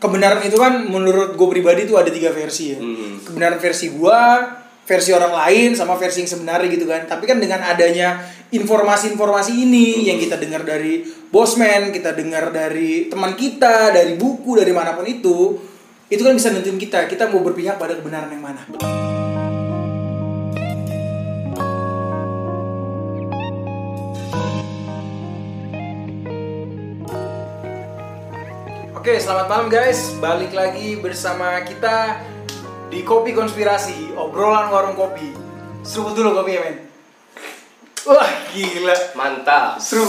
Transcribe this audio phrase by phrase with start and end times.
[0.00, 2.80] kebenaran itu kan menurut gue pribadi tuh ada tiga versi ya.
[2.80, 3.20] Hmm.
[3.20, 4.20] kebenaran versi gue
[4.88, 7.06] versi orang lain sama versi yang sebenarnya gitu kan.
[7.06, 8.18] Tapi kan dengan adanya
[8.50, 14.74] informasi-informasi ini yang kita dengar dari bosman kita dengar dari teman kita dari buku dari
[14.74, 15.54] mana pun itu
[16.10, 17.06] itu kan bisa nentuin kita.
[17.06, 18.66] Kita mau berpihak pada kebenaran yang mana
[29.00, 30.12] Oke, selamat malam guys.
[30.20, 32.20] Balik lagi bersama kita
[32.92, 35.32] di Kopi Konspirasi, obrolan warung kopi.
[35.80, 36.84] Seruput dulu kopinya, men.
[38.04, 38.92] Wah, gila.
[39.16, 39.80] Mantap.
[39.80, 40.04] Seru.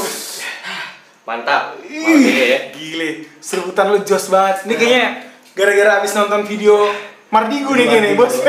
[1.24, 1.80] Mantap.
[1.88, 2.60] Ini ya.
[2.76, 3.32] Gile.
[3.40, 4.68] Seruputan lu jos banget.
[4.68, 5.08] Ini kayaknya
[5.56, 6.92] gara-gara abis nonton video
[7.32, 8.44] Mardigu nih kayaknya, bos.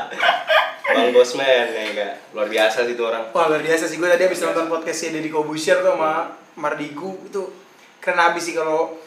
[0.96, 1.44] Bang Bosman
[1.76, 2.12] ya enggak.
[2.32, 3.28] Luar biasa sih itu orang.
[3.36, 4.00] Wah, luar biasa sih.
[4.00, 7.28] Gue tadi abis nonton podcastnya Deddy Kobusier tuh sama Mardigu.
[7.28, 7.52] Itu
[8.00, 9.04] keren abis sih kalau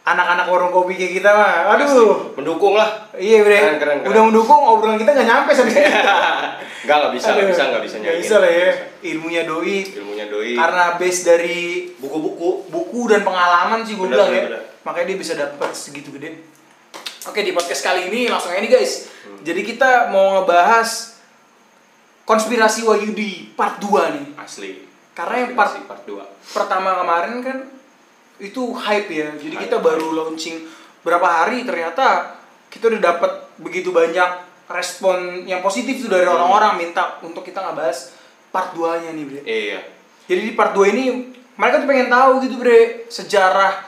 [0.00, 1.76] anak-anak warung kopi kayak kita mah.
[1.76, 2.32] Aduh.
[2.34, 3.08] Mendukung lah.
[3.12, 4.10] Iya bre, Keren, keren, keren.
[4.10, 5.76] udah mendukung obrolan kita nggak nyampe sampai
[6.80, 8.68] Enggak enggak bisa, enggak Aduh, bisa, enggak bisa nggak bisa lah ya,
[9.04, 10.56] ilmunya doi Ilmunya doi.
[10.56, 11.58] karena base dari
[11.94, 12.48] buku-buku.
[12.66, 14.62] buku dan pengalaman sih gue bilang ya, benar, benar.
[14.80, 16.40] makanya dia bisa dapat segitu gede.
[17.22, 19.36] Oke di podcast kali ini langsung aja nih guys, Hmm.
[19.44, 21.20] jadi kita mau ngebahas
[22.22, 24.70] konspirasi Wahyudi part 2 nih, Asli.
[25.12, 26.24] karena yang part part 2.
[26.48, 27.58] pertama kemarin kan
[28.40, 29.64] itu hype ya jadi Hype.
[29.68, 30.64] kita baru launching
[31.00, 34.30] berapa hari ternyata kita udah dapat begitu banyak
[34.66, 36.36] respon yang positif tuh dari Hmm.
[36.36, 38.14] orang-orang minta untuk kita ngebahas
[38.48, 39.80] part 2 nya nih bre Iya.
[40.26, 41.04] jadi di part 2 ini
[41.54, 43.86] mereka tuh pengen tahu gitu bre sejarah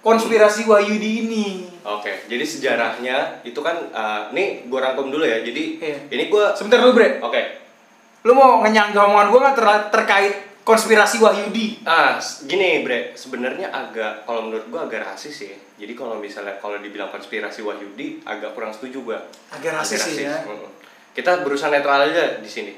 [0.00, 1.46] konspirasi Wahyudi ini
[1.82, 5.38] Oke, jadi sejarahnya itu kan eh, nih gua rangkum dulu ya.
[5.38, 5.98] Jadi Iya.
[6.10, 7.42] ini gua sebentar dulu bre Oke.
[8.22, 10.34] lu mau ngenyangga omongan gue nggak ter- terkait
[10.66, 15.54] konspirasi Wahyudi Ah, gini bre, sebenarnya agak kalau menurut gua agak rasis ya.
[15.78, 19.18] Jadi kalau misalnya kalau dibilang konspirasi Wahyudi agak kurang setuju gua.
[19.48, 20.42] Agak rasis sih ya.
[20.42, 20.66] Mm-mm.
[21.14, 22.74] Kita berusaha netral aja di sini.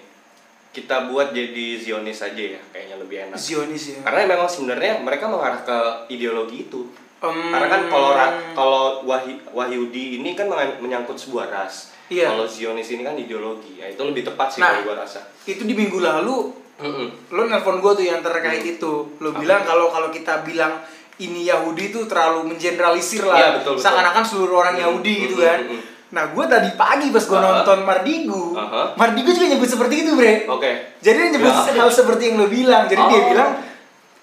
[0.68, 3.40] Kita buat jadi Zionis aja ya, kayaknya lebih enak.
[3.40, 5.78] Zionis ya Karena memang sebenarnya mereka mengarah ke
[6.12, 6.92] ideologi itu.
[7.18, 8.10] Em, Karena kan kalau
[8.52, 10.46] kalau Wahy- Wahyudi ini kan
[10.78, 11.96] menyangkut sebuah ras.
[12.06, 12.30] Iya.
[12.30, 13.80] Kalau Zionis ini kan ideologi.
[13.80, 14.76] Ya, itu lebih tepat sih Nah.
[14.76, 15.24] kalau gua rasa.
[15.42, 17.08] itu di minggu lalu Mm-mm.
[17.28, 19.38] lo nelpon gue tuh yang terkait itu lo Apa?
[19.38, 20.78] bilang kalau kalau kita bilang
[21.18, 23.82] ini Yahudi tuh terlalu mengeneralisir lah Iya, betul, betul.
[23.82, 25.82] seakan-akan seluruh orang Hmm, Yahudi hmm, gitu kan hmm, hmm.
[26.08, 27.46] nah gue tadi pagi pas gue Aha.
[27.52, 28.82] nonton Mardigu Aha.
[28.94, 30.70] Mardigu juga nyebut seperti itu bre Oke.
[30.98, 31.74] jadi dia nyebut Ya.
[31.76, 33.28] hal seperti yang lo bilang jadi dia Oh.
[33.28, 33.50] bilang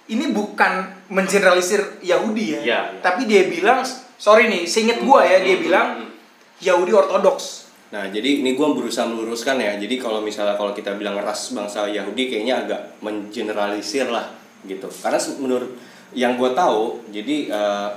[0.06, 0.74] ini bukan
[1.08, 2.80] mengeneralisir Yahudi ya, Iya, iya.
[3.00, 3.82] tapi dia bilang
[4.16, 6.12] sorry nih seinget gue ya dia Hmm, bilang hmm, hmm.
[6.62, 7.65] Yahudi Ortodoks
[7.96, 9.80] Nah, jadi ini gue berusaha meluruskan ya.
[9.80, 14.36] Jadi kalau misalnya kalau kita bilang ras bangsa Yahudi kayaknya agak mengeneralisir lah
[14.68, 14.92] gitu.
[15.00, 15.80] Karena menurut
[16.12, 17.90] yang gue tahu, jadi eh,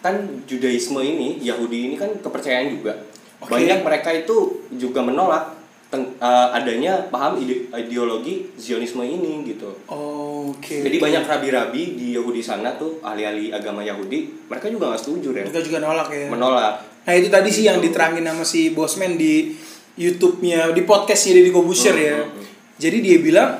[0.00, 0.16] kan
[0.48, 2.96] Judaisme ini, Yahudi ini kan kepercayaan juga.
[3.44, 3.60] Oke.
[3.60, 5.52] Banyak mereka itu juga menolak
[5.92, 9.68] ten- eh, adanya paham ide- ideologi Zionisme ini gitu.
[9.84, 15.28] oke Jadi banyak rabi-rabi di Yahudi sana tuh ahli-ahli agama Yahudi, mereka juga nggak setuju
[15.36, 15.44] Ren.
[15.44, 16.93] mereka juga nolak ya Menolak.
[17.04, 19.52] Nah itu tadi sih yang diterangin sama si Bosman di
[19.94, 22.16] YouTube-nya, di podcastnya Deddy Kobusier ya.
[22.24, 22.52] Hmm, hmm, hmm.
[22.80, 23.50] Jadi dia bilang,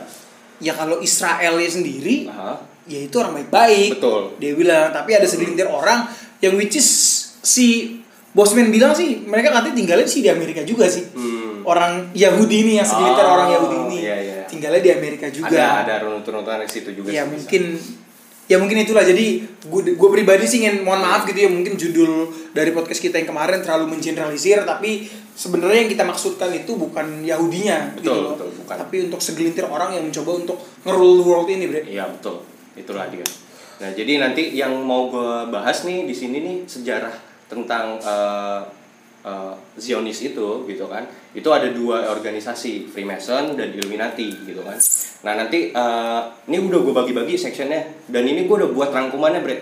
[0.59, 2.59] ya kalau Israelnya sendiri, Aha.
[2.89, 4.01] ya itu orang baik-baik.
[4.01, 4.23] Betul.
[4.43, 6.09] Dia bilang, tapi ada segelintir orang
[6.43, 6.89] yang which is
[7.45, 8.01] si
[8.35, 11.07] Bosman bilang sih, mereka katanya tinggalnya sih di Amerika juga sih.
[11.15, 11.63] Hmm.
[11.63, 14.37] Orang Yahudi ini yang segelintir Oh, orang Yahudi ini iya, iya.
[14.45, 15.55] tinggalnya di Amerika juga.
[15.55, 17.09] Ada ada runut-runutan di situ juga.
[17.15, 17.49] ya sih, bisa.
[18.45, 19.41] Ya mungkin itulah jadi
[19.97, 23.65] gue pribadi sih ingin mohon maaf gitu ya mungkin judul dari podcast kita yang kemarin
[23.65, 28.33] terlalu mengeneralisir tapi sebenarnya yang kita maksudkan itu bukan Yahudinya gitu Betul, loh.
[28.37, 28.77] betul, bukan.
[28.85, 32.45] tapi untuk segelintir orang yang mencoba untuk ngerule world ini bre Iya betul,
[32.77, 33.25] itulah dia.
[33.81, 37.17] Nah jadi nanti yang mau gue bahas nih di sini nih sejarah
[37.49, 38.61] tentang eh,
[39.25, 41.09] eh, Zionis itu gitu kan.
[41.35, 44.79] Itu ada dua organisasi Freemason dan Illuminati gitu kan.
[45.25, 46.21] Nah nanti eh,
[46.53, 49.57] ini udah gue bagi-bagi sectionnya dan ini gue udah buat rangkumannya bre.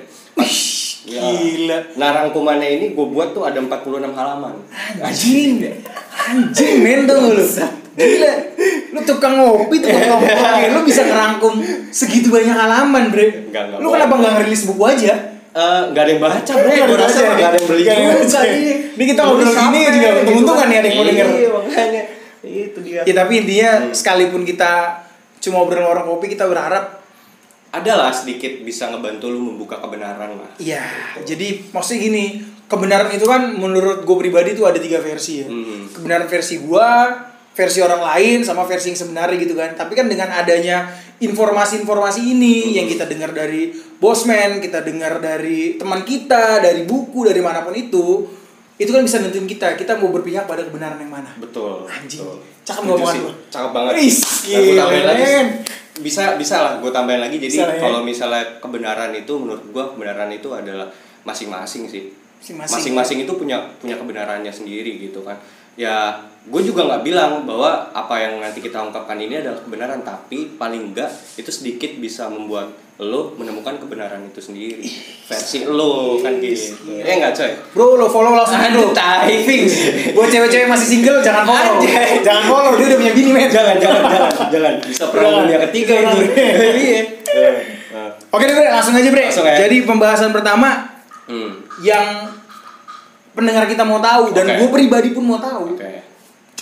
[1.02, 1.18] Ya.
[1.18, 4.54] gila Nah rangkumannya ini gue buat tuh ada 46 halaman.
[5.02, 5.58] anjing
[6.30, 7.34] anjing men tuh lu
[7.92, 8.32] gila
[8.94, 11.60] lu tukang ngopi tukang ngopi lu bisa ngerangkum
[11.92, 15.12] segitu banyak halaman bre Enggak, enggak, lu kenapa nggak ngerilis buku aja
[15.52, 18.40] Eh, nggak ada yang baca ada gue rasa nggak ada yang beli yang juga baca.
[18.48, 18.72] ini.
[18.96, 21.26] Ini kita ngobrol gini juga untung-untungan ya ada yang mau denger.
[21.28, 22.02] Iya makanya
[22.42, 23.00] itu dia.
[23.04, 23.92] Ya tapi intinya Hmm.
[23.92, 24.72] sekalipun kita
[25.38, 27.04] cuma obrolan orang kopi kita berharap
[27.68, 30.50] adalah sedikit bisa ngebantu lu membuka kebenaran lah.
[30.56, 30.84] ya
[31.20, 32.24] jadi maksudnya gini
[32.64, 35.48] kebenaran itu kan menurut gue pribadi tuh ada tiga versi ya.
[35.52, 35.84] Hmm.
[35.92, 37.12] Kebenaran versi gua,
[37.52, 39.76] versi orang lain sama versi yang sebenarnya gitu kan.
[39.76, 40.88] Tapi kan dengan adanya
[41.20, 47.38] informasi-informasi ini yang kita dengar dari bosman, kita dengar dari teman kita, dari buku, dari
[47.38, 48.26] mana pun itu,
[48.74, 49.78] itu kan bisa nentuin kita.
[49.78, 51.30] Kita mau berpihak pada kebenaran yang mana.
[51.38, 51.86] Betul.
[51.86, 52.18] Anjing.
[52.18, 52.42] betul.
[52.66, 53.22] Cakep Setuju ngomongan sih.
[53.22, 53.32] lu.
[53.46, 53.92] Cakep banget.
[53.94, 54.18] Wis,
[54.74, 55.26] Nah, lagi.
[56.02, 57.38] Bisa bisa lah gue tambahin lagi.
[57.38, 57.78] Jadi ya.
[57.78, 60.90] kalau misalnya kebenaran itu menurut gue kebenaran itu adalah
[61.22, 62.10] masing-masing sih.
[62.42, 62.74] Masing-masing.
[62.74, 65.38] Masing-masing itu punya punya kebenarannya sendiri gitu kan.
[65.78, 70.58] Ya gue juga nggak bilang bahwa apa yang nanti kita ungkapkan ini adalah kebenaran tapi
[70.58, 71.06] paling enggak
[71.38, 74.82] itu sedikit bisa membuat lo menemukan kebenaran itu sendiri
[75.30, 78.90] versi lo kan gitu eh enggak coy Bro, lo follow langsung bro.
[78.90, 79.46] tai.
[79.46, 79.66] Fix.
[80.18, 81.78] Buat cewek-cewek masih single jangan follow.
[81.78, 82.20] Anjay.
[82.26, 83.48] Jangan follow, dia udah punya bini, men.
[83.48, 86.18] jangan jangan jangan jangan bisa perang dunia ketiga itu
[86.84, 87.00] iya.
[88.32, 89.24] Oke deh, Bre, langsung aja, Bre.
[89.30, 89.56] Langsung ya.
[89.56, 90.91] Jadi pembahasan pertama
[91.22, 92.28] Hmm, yang
[93.32, 95.76] pendengar kita mau tahu dan gue pribadi pun mau tahu.
[95.78, 96.12] oke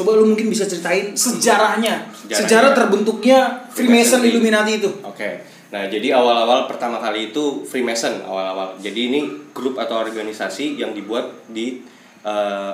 [0.00, 2.36] Coba lu mungkin bisa ceritain sejarahnya, Sejarahnya.
[2.40, 4.24] sejarah terbentuknya Freemason.
[4.24, 4.88] Illuminati itu.
[5.04, 5.44] Oke.
[5.68, 8.80] Nah, jadi awal-awal pertama kali itu Freemason awal-awal.
[8.80, 9.20] Jadi ini
[9.52, 11.84] grup atau organisasi yang dibuat di
[12.24, 12.72] eh,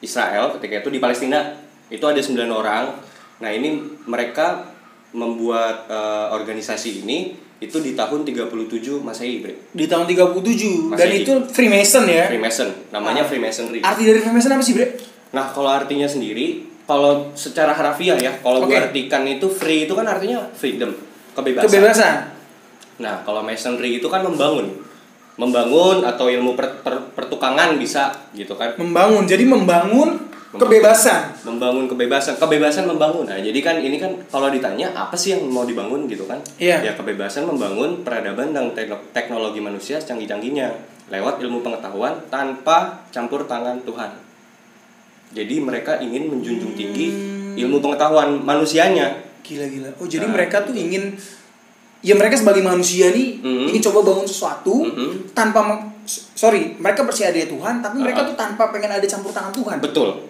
[0.00, 1.52] Israel ketika itu di Palestina.
[1.92, 2.96] Itu ada 9 orang.
[3.44, 4.64] Nah, ini mereka
[5.12, 8.48] membuat eh, organisasi ini itu di tahun 37
[8.98, 9.54] Masehi, Bre.
[9.70, 12.24] Di tahun 37 dan Masih itu Freemason ya.
[12.28, 12.68] Freemason.
[12.90, 13.28] Namanya Ah.
[13.28, 13.78] Freemasonry.
[13.80, 14.86] Arti dari Freemason apa sih, Bre?
[15.32, 18.70] Nah, kalau artinya sendiri, kalau secara harafiah ya, kalau Oke.
[18.70, 20.92] gue artikan itu free itu kan artinya freedom,
[21.32, 21.66] kebebasan.
[21.66, 22.14] Kebebasan.
[23.00, 24.70] Nah, kalau masonry itu kan membangun.
[25.34, 28.78] Membangun atau ilmu per- per- pertukangan bisa gitu kan.
[28.78, 29.26] Membangun.
[29.26, 31.20] Jadi membangun kebebasan.
[31.42, 33.24] Membangun kebebasan, kebebasan membangun.
[33.24, 36.38] Nah, jadi kan ini kan kalau ditanya apa sih yang mau dibangun gitu kan?
[36.56, 36.80] Iya.
[36.80, 40.70] Ya kebebasan membangun peradaban dan tekno- teknologi manusia canggih-canggihnya
[41.06, 44.10] lewat ilmu pengetahuan tanpa campur tangan Tuhan.
[45.30, 47.58] Jadi mereka ingin menjunjung tinggi Hmm.
[47.58, 49.18] ilmu pengetahuan manusianya.
[49.42, 49.90] Gila-gila.
[49.98, 50.32] Oh, jadi Nah.
[50.32, 51.12] mereka tuh ingin
[52.00, 53.66] ya mereka sebagai manusia nih Mhm.
[53.68, 55.32] ingin coba bangun sesuatu Mhm.
[55.32, 58.28] tanpa meng- sorry, mereka percaya ada Tuhan, tapi mereka Ah.
[58.28, 59.80] tuh tanpa pengen ada campur tangan Tuhan.
[59.80, 60.20] Betul,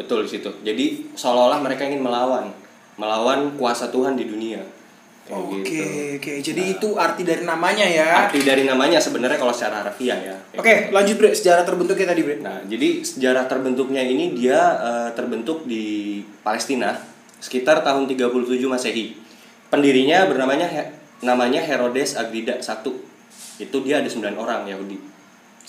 [0.00, 0.48] betul di situ.
[0.64, 2.48] Jadi seolah-olah mereka ingin melawan,
[2.96, 4.64] melawan kuasa Tuhan di dunia.
[5.30, 5.84] Oke, gitu.
[6.18, 6.32] oke.
[6.42, 6.74] Jadi Nah.
[6.74, 8.26] itu arti dari namanya ya.
[8.26, 10.36] Arti dari namanya sebenarnya kalau secara harfiah ya.
[10.58, 12.42] Oke, lanjut Bre, sejarah terbentuknya tadi, Bre.
[12.42, 16.98] Nah, jadi sejarah terbentuknya ini dia eh, terbentuk di Palestina
[17.38, 19.14] sekitar tahun 37 Masehi.
[19.70, 20.66] Pendirinya bernamanya
[21.22, 22.90] namanya Herodes Agrida I.
[23.60, 24.98] Itu dia ada 9 orang Yahudi.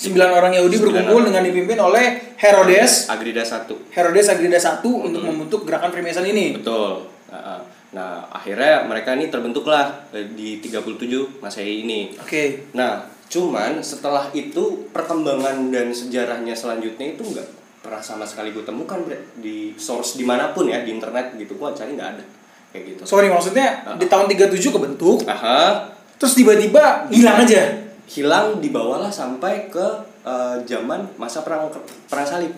[0.01, 1.27] Sembilan orang Yahudi berkumpul orang.
[1.29, 2.05] dengan dipimpin oleh
[2.41, 3.75] Herodes, Agrida I.
[3.93, 6.57] Herodes Agrida I untuk membentuk gerakan Freemason ini.
[6.57, 7.05] Betul.
[7.29, 7.61] Nah,
[7.93, 12.17] nah, akhirnya mereka ini terbentuklah eh, di 37 Masehi ini.
[12.17, 12.73] Oke.
[12.73, 17.47] Nah, cuman setelah itu perkembangan dan sejarahnya selanjutnya itu nggak
[17.81, 19.37] pernah sama sekali gue temukan Bre.
[19.37, 22.23] di source di mana pun ya di internet gitu gue cari nggak ada
[22.71, 23.01] kayak gitu.
[23.05, 23.95] Sorry, maksudnya Ah.
[23.95, 27.67] di tahun 37 kebentuk, Aha, terus tiba-tiba hilang aja.
[28.11, 29.87] Hilang dibawalah sampai ke
[30.21, 31.71] eh, zaman masa perang
[32.05, 32.51] perang salib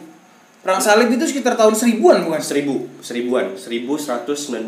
[0.64, 2.40] Perang salib itu sekitar tahun seribuan bukan?
[2.40, 4.64] seribu seribuan 1119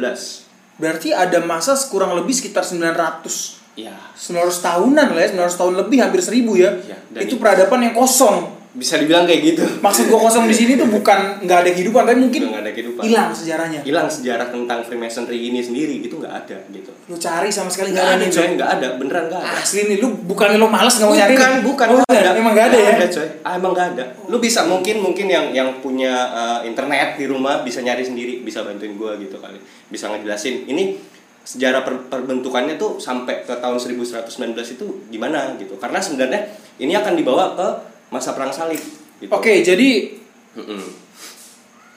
[0.76, 5.98] Berarti ada masa kurang lebih sekitar 900 ya 900 tahunan lah ya, 900 tahun lebih
[6.04, 6.72] hampir 1000 ya.
[6.84, 8.52] Ya, itu- peradaban yang kosong.
[8.76, 9.64] Bisa dibilang kayak gitu.
[9.80, 13.02] Maksud gua kosong di sini tuh bukan nggak ada kehidupan, tapi mungkin nggak ada kehidupan.
[13.08, 13.80] hilang sejarahnya.
[13.88, 16.92] hilang sejarah tentang Freemasonry ini sendiri gitu nggak ada gitu.
[17.08, 18.36] Lu cari sama sekali nggak ada ada.
[18.36, 19.64] coy nggak ada beneran nggak ada.
[19.64, 21.34] Asli nih, lu bukan lu malas nggak mau nyari.
[21.40, 22.92] bukan bukan Oh, nggak enggak, emang nggak ada ya.
[23.00, 23.28] Nggak coy.
[23.48, 24.04] Ah, emang nggak ada.
[24.28, 28.60] Lu bisa mungkin mungkin yang yang punya uh, internet di rumah bisa nyari sendiri bisa
[28.68, 29.56] bantuin gua gitu kali.
[29.88, 31.00] Bisa ngejelasin ini
[31.46, 34.28] sejarah per- perbentukannya tuh sampai ke tahun 1119
[34.76, 35.80] itu gimana gitu.
[35.80, 36.42] Karena sebenarnya
[36.82, 38.80] ini akan dibawa ke masa perang salib
[39.20, 39.28] gitu.
[39.30, 40.16] Oke, jadi
[40.56, 40.84] Mm-mm.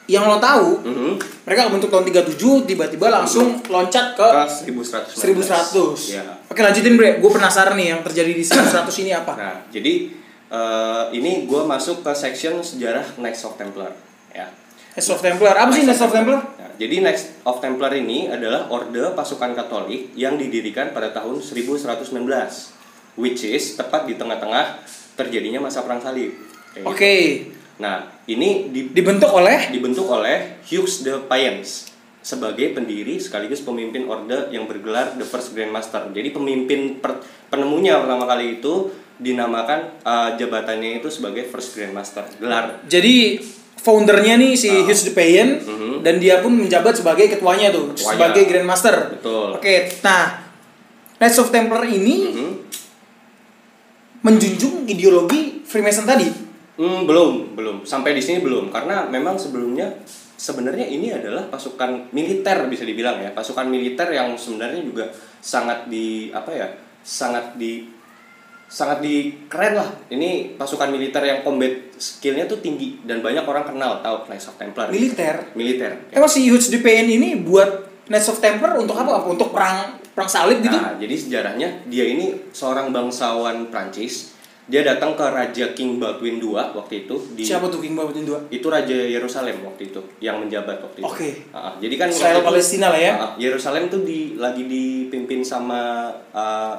[0.09, 1.11] yang lo tahu, Mhm.
[1.45, 5.95] mereka bentuk tahun 37 tiba-tiba langsung loncat ke ke 1119 1100.
[6.11, 7.21] ya Oke, lanjutin Bre.
[7.21, 9.33] Gue penasaran nih yang terjadi di 1100 ini apa?
[9.37, 10.09] Nah, jadi
[10.49, 13.93] eh, ini gue masuk ke section sejarah Knights of Templar.
[14.33, 14.49] Ya.
[14.97, 15.55] Knights of Templar.
[15.55, 16.41] Apa sih Knights of Templar?
[16.57, 22.73] Nah, jadi Knights of Templar ini adalah orde pasukan Katolik yang didirikan pada tahun 1119,
[23.15, 24.81] which is tepat di tengah-tengah
[25.19, 26.31] terjadinya masa perang salib.
[26.71, 26.87] Gitu.
[26.87, 27.15] Oke.
[27.79, 34.51] Nah, ini di- Dibentuk oleh dibentuk oleh Hughes de Payens sebagai pendiri sekaligus pemimpin orde
[34.51, 36.07] yang bergelar The First Grandmaster.
[36.09, 42.23] Jadi pemimpin per- penemunya pertama kali itu dinamakan uh, jabatannya itu sebagai First Grandmaster.
[42.37, 42.83] Gelar.
[42.85, 43.39] Jadi
[43.77, 44.79] foundernya nih si Ah.
[44.81, 46.03] Hughes de Payen Mhm.
[46.03, 48.11] dan dia pun menjabat sebagai ketuanya tuh, Ketuanya.
[48.13, 48.97] sebagai Grandmaster.
[49.13, 49.55] Betul.
[49.55, 50.51] Oke, nah
[51.17, 52.51] Knights of Templar ini Mhm.
[54.23, 56.27] Menjunjung ideologi Freemason tadi.
[56.79, 57.77] Hmm, belum, belum.
[57.85, 59.91] Sampai di sini belum karena memang sebelumnya
[60.39, 63.35] sebenarnya ini adalah pasukan militer bisa dibilang ya.
[63.35, 65.11] Pasukan militer yang sebenarnya juga
[65.43, 66.69] sangat di apa ya
[67.03, 67.89] sangat di
[68.69, 73.65] sangat di keren lah ini pasukan militer yang combat skillnya tuh tinggi dan banyak orang
[73.65, 75.57] kenal tahu Knights of Templar Militer.
[75.57, 78.93] militer Emang si Huge DPN ini buat Knights of Templar untuk?
[78.93, 79.25] Apa?
[79.25, 80.75] Untuk perang perang salib gitu?
[80.75, 84.35] Nah, jadi sejarahnya dia ini seorang bangsawan Prancis.
[84.69, 88.53] Dia datang ke Raja King Baldwin II waktu itu di Siapa tuh King Baldwin II?
[88.53, 91.09] itu Raja Yerusalem waktu itu yang menjabat waktu itu.
[91.09, 91.31] Oke.
[91.55, 91.75] Ah, ah.
[91.81, 93.15] jadi kan Israel Palestina lah ya.
[93.41, 96.77] Yerusalem tuh di lagi dipimpin sama ah,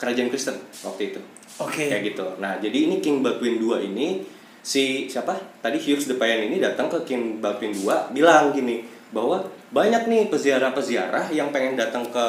[0.00, 1.20] kerajaan Kristen waktu itu.
[1.60, 1.90] Oke.
[1.92, 2.26] Kayak gitu.
[2.40, 4.24] Nah, jadi ini King Baldwin II ini
[4.64, 5.36] si siapa?
[5.60, 10.22] Tadi Hughes the Payan ini datang ke King Baldwin II bilang gini bahwa banyak nih
[10.26, 12.26] peziarah-peziarah yang pengen datang ke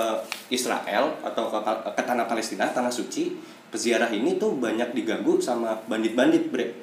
[0.50, 1.60] Israel atau ke,
[1.90, 3.40] ke tanah Palestina, tanah suci.
[3.68, 6.78] Peziarah ini tuh banyak diganggu sama bandit-bandit, Bre.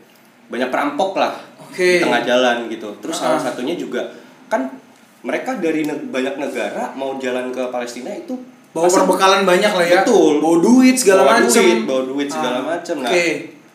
[0.50, 1.78] Banyak perampok lah Oke.
[1.78, 2.90] di tengah jalan gitu.
[2.98, 3.36] Terus Ah.
[3.36, 4.10] salah satunya juga
[4.48, 4.66] kan
[5.22, 8.34] mereka dari ne- banyak negara mau jalan ke Palestina itu
[8.70, 10.02] Bawa perbekalan banyak lah ya.
[10.02, 10.38] Betul.
[10.38, 11.58] Bawa duit segala bawa macam.
[11.58, 12.96] duit, bawa duit segala Ah, macam.
[13.02, 13.26] Nah, Oke.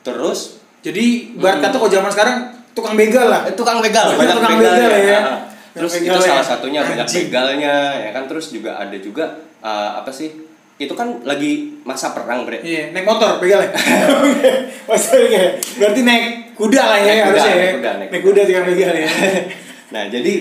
[0.01, 0.39] terus
[0.79, 1.65] Jadi ibarat Hmm.
[1.65, 2.35] kata kok zaman sekarang
[2.71, 3.41] tukang begal lah.
[3.43, 5.01] eh, tukang begal, Banyak banyak tukang begal, begal ya.
[5.01, 5.19] ya.
[5.75, 6.55] Terus itu salah ya.
[6.55, 7.27] satunya banyak Anjing.
[7.27, 10.31] begalnya ya kan terus juga ada juga ah, apa sih?
[10.75, 12.59] Itu kan lagi masa perang, Bre.
[12.59, 13.71] Iya, naik motor begal ya.
[14.91, 17.55] Maksudnya berarti naik kuda lah ya Naik kuda, harusnya ya.
[17.55, 18.31] naik kuda, naik Naik kuda.
[18.31, 19.09] kuda tukang begal ya.
[19.85, 20.33] Nah, jadi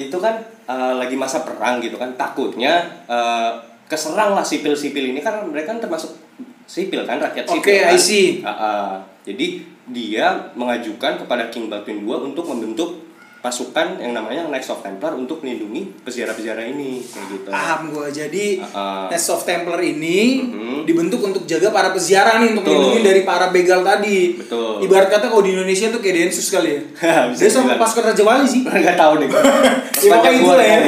[0.00, 0.34] itu kan
[0.66, 2.18] uh, lagi masa perang gitu kan.
[2.18, 6.18] Takutnya uh, keserang lah sipil-sipil ini kan mereka kan termasuk
[6.66, 7.62] sipil kan rakyat sipil.
[7.62, 7.94] Oke, kan.
[7.94, 8.42] I see.
[8.42, 8.90] Uh, uh,
[9.22, 13.05] jadi dia mengajukan kepada King Baldwin II untuk membentuk
[13.46, 17.48] pasukan yang namanya Knights of Templar untuk melindungi peziarah-peziarah ini kayak gitu.
[17.48, 18.06] Paham gue.
[18.10, 19.06] Jadi Ah, ah.
[19.06, 20.78] Knights of Templar ini Mhm.
[20.82, 22.74] dibentuk untuk jaga para peziarah nih untuk Betul.
[22.74, 24.34] melindungi dari para begal tadi.
[24.34, 24.82] Betul.
[24.82, 26.80] Ibarat kata kalau di Indonesia tuh kayak Densus kali ya.
[27.38, 28.66] Dia sama pasukan Raja Wali sih.
[28.66, 29.28] Enggak tahu deh.
[30.02, 30.78] ya, pokoknya itu lah ya.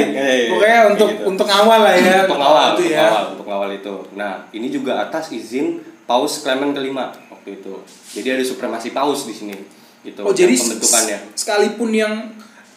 [0.51, 1.23] Pokoknya untuk gitu.
[1.23, 2.15] untuk ngawal lah ya.
[2.27, 3.07] untuk ngawal, itu ya.
[3.31, 3.95] untuk ngawal itu.
[4.19, 7.73] Nah, ini juga atas izin Paus Clement kelima waktu itu.
[8.19, 9.55] Jadi ada supremasi Paus di sini.
[9.99, 10.23] Gitu.
[10.23, 11.35] Oh jadi pembentukannya.
[11.35, 12.13] sekalipun yang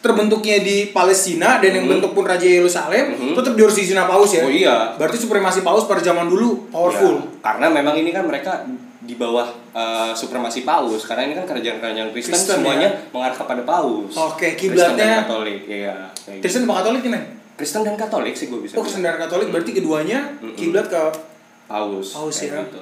[0.03, 1.93] terbentuknya di Palestina dan yang Mhm.
[1.97, 3.33] bentuk pun Raja Yerusalem Mhm.
[3.33, 4.43] tetap diurus izin sama Paus ya.
[4.43, 4.91] Oh iya.
[4.93, 7.15] Berarti supremasi Paus pada zaman dulu powerful.
[7.15, 8.67] Ya, karena memang ini kan mereka
[8.99, 12.99] di bawah uh, supremasi Paus karena ini kan kerajaan-kerajaan Kristen, Kristen, semuanya ya.
[13.09, 14.11] mengarah kepada Paus.
[14.13, 15.95] Oke, Kristen kiblatnya- Katolik, iya.
[16.19, 16.39] gitu.
[16.39, 17.23] Kristen apa Katolik nih?
[17.53, 18.75] Kristen dan Katolik sih gue bisa.
[18.75, 18.83] Oh.
[18.83, 20.53] Kristen dan Katolik berarti keduanya Mhm.
[20.53, 20.99] kiblat ke
[21.65, 22.11] Paus.
[22.11, 22.59] Paus, ya.
[22.59, 22.79] gitu.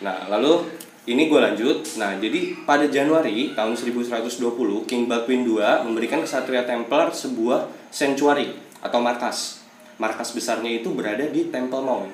[0.00, 0.68] Nah, lalu
[1.02, 1.82] ini gue lanjut.
[1.98, 9.02] Nah, jadi pada Januari tahun 1120, King Baldwin II memberikan kesatria Templar sebuah sanctuary atau
[9.02, 9.66] markas.
[9.98, 12.10] Markas besarnya itu berada di Temple Mount.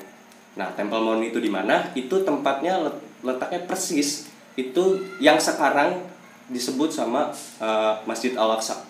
[0.56, 1.92] Nah, Temple Mount itu di mana?
[1.92, 6.00] Itu tempatnya let- letaknya persis itu yang sekarang
[6.48, 7.28] disebut sama
[7.60, 8.87] eh, Masjid Al-Aqsa.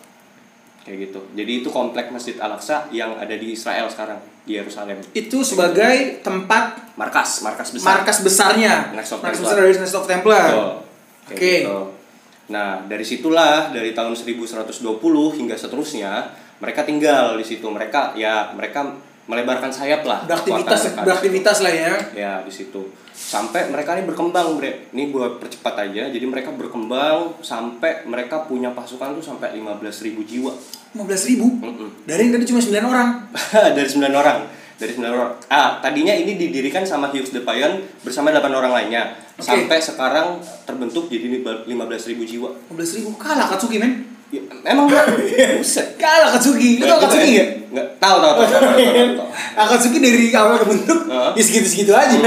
[0.86, 1.20] Kayak gitu.
[1.36, 4.98] Jadi itu komplek Masjid Al-Aqsa yang ada di Israel sekarang, di Yerusalem.
[5.12, 8.00] itu sebagai tempat Markas, markas besar.
[8.00, 8.90] markas besarnya.
[8.96, 9.52] Knights of Markas Templar.
[9.52, 10.50] besar dari Knights of Templar.
[11.28, 11.36] Oke.
[11.36, 11.78] gitu.
[12.48, 14.80] Nah, dari situlah dari tahun 1120
[15.36, 17.68] hingga seterusnya mereka tinggal di situ.
[17.68, 18.96] Mereka ya mereka
[19.28, 20.24] melebarkan sayap lah.
[20.24, 21.92] Beraktivitas beraktivitas lah ya.
[22.16, 22.88] Ya, di situ.
[23.12, 24.88] Sampai mereka ini berkembang, Bre.
[24.96, 26.08] Ini buat percepat aja.
[26.08, 30.52] Jadi mereka berkembang sampai mereka punya pasukan tuh sampai 15.000 jiwa.
[30.96, 31.46] 15 ribu.
[31.60, 32.08] Mm-mm.
[32.08, 33.08] Dari yang tadi cuma 9 orang.
[33.76, 34.38] dari 9 orang
[34.78, 39.10] dari 9 orang ah tadinya ini didirikan sama Hughes de Payan bersama 8 orang lainnya
[39.34, 39.42] Oke.
[39.42, 41.66] sampai sekarang terbentuk jadi 15.000
[42.14, 44.06] jiwa 15 ribu kalah Katsuki men.
[44.28, 45.04] Ya, emang enggak
[45.58, 46.78] buset Kalah Katsuki.
[46.78, 47.48] Lu tau Katsuki nggak?
[47.72, 48.44] Enggak, tahu tahu tahu.
[48.44, 49.28] tahu, tahu, tahu, tahu.
[49.56, 51.30] Akatsuki dari awal kebentuk Heeh.
[51.36, 52.18] ya segitu-segitu aja.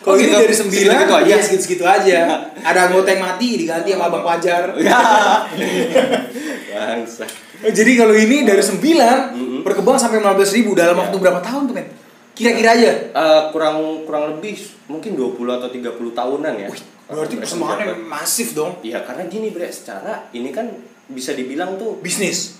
[0.00, 0.40] Kalau Oh, ini gitu.
[0.40, 1.28] dari sembilan, aja.
[1.28, 2.18] ya segitu-segitu aja.
[2.64, 4.72] Ada anggota yang mati diganti sama Abang Fajar.
[4.80, 4.96] Ya.
[6.72, 7.24] Bangsa.
[7.60, 11.00] Jadi kalau ini dari sembilan berkembang sampai 15 ribu dalam Ya.
[11.04, 11.86] waktu berapa tahun tuh men?
[12.32, 12.90] Kira-kira aja.
[13.12, 14.56] Eh, kurang kurang lebih
[14.88, 16.68] mungkin 20 atau 30 tahunan ya.
[17.04, 18.80] Berarti persembahannya masif dong.
[18.80, 20.70] Iya, karena gini, Bre, secara ini kan
[21.10, 22.56] bisa dibilang tuh Bisnis.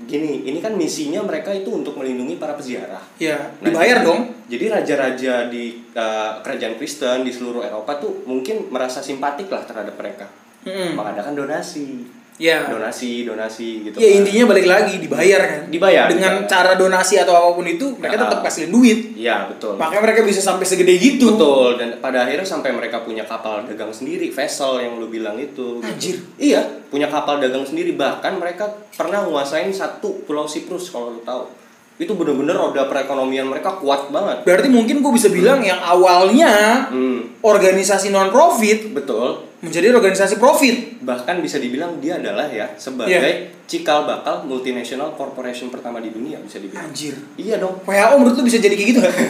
[0.00, 3.02] gini, ini kan misinya mereka itu untuk melindungi para peziarah.
[3.18, 4.20] Ya, Nah, dibayar jadi- dong.
[4.46, 9.94] Jadi raja-raja di uh, kerajaan Kristen di seluruh Eropa tuh mungkin merasa simpatik lah terhadap
[9.94, 10.26] mereka.
[10.62, 10.94] Mm-mm.
[10.94, 12.06] Mengadakan donasi,
[12.40, 12.64] Ya.
[12.64, 14.00] donasi, donasi gitu.
[14.00, 14.18] Ya kan.
[14.24, 15.60] intinya balik lagi dibayar kan.
[15.68, 16.48] Dibayar, Dengan dibayar.
[16.48, 18.22] cara donasi atau apa pun itu mereka Ya.
[18.24, 18.98] tetap kasihin duit.
[19.12, 19.76] Iya betul.
[19.76, 21.36] Makanya mereka bisa sampai segede gitu.
[21.36, 25.78] Betul dan pada akhirnya sampai mereka punya kapal dagang sendiri, vessel yang lu bilang itu.
[25.78, 25.84] gitu.
[25.84, 26.16] Anjir.
[26.34, 31.44] Iya, punya kapal dagang sendiri bahkan mereka pernah nguasain satu pulau Siprus kalau lu tahu.
[32.00, 34.40] Itu bener-bener roda perekonomian mereka kuat banget.
[34.42, 39.52] Berarti mungkin gue bisa bilang yang awalnya Hmm, organisasi non profit betul.
[39.60, 40.96] menjadi organisasi profit.
[41.00, 43.52] bahkan bisa dibilang dia adalah ya sebagai Iya.
[43.66, 47.12] cikal bakal multinational corporation pertama di dunia bisa dibilang Anjir.
[47.34, 49.12] iya dong WHO menurut lu bisa jadi kayak gitu gak?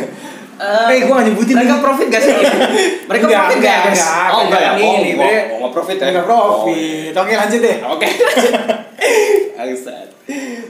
[0.61, 1.83] Eh, gue gak nyebutin mereka ini.
[1.83, 2.35] profit gak sih?
[3.09, 3.91] mereka Enggak, profit enggak, gak?
[3.91, 4.71] enggak, oh enggak ya?
[4.71, 6.07] Oh, enggak, enggak profit ya?
[6.07, 7.12] Enggak profit.
[7.17, 7.77] Oke, lanjut deh.
[7.83, 8.09] Oke.
[9.57, 10.09] Bangsat.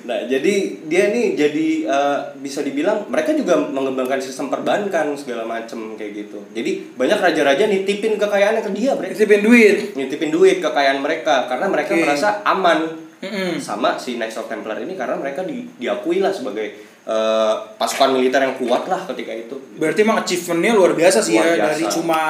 [0.09, 0.55] Nah, jadi
[0.89, 6.39] dia nih jadi eh, bisa dibilang mereka juga mengembangkan sistem perbankan segala macem kayak gitu.
[6.51, 9.13] Jadi banyak raja-raja nitipin kekayaannya ke dia, Bre.
[9.13, 9.77] Nitipin duit.
[9.95, 12.03] Nitipin duit kekayaan mereka karena mereka Oke.
[12.03, 13.61] merasa aman Mm-mm.
[13.61, 16.73] sama si Knights of Templar ini karena mereka di, diakui lah sebagai
[17.05, 19.57] eh, pasukan militer yang kuat lah ketika itu.
[19.77, 21.67] Berarti emang achievementnya luar biasa sih Luar ya biasa.
[21.69, 22.21] dari cuma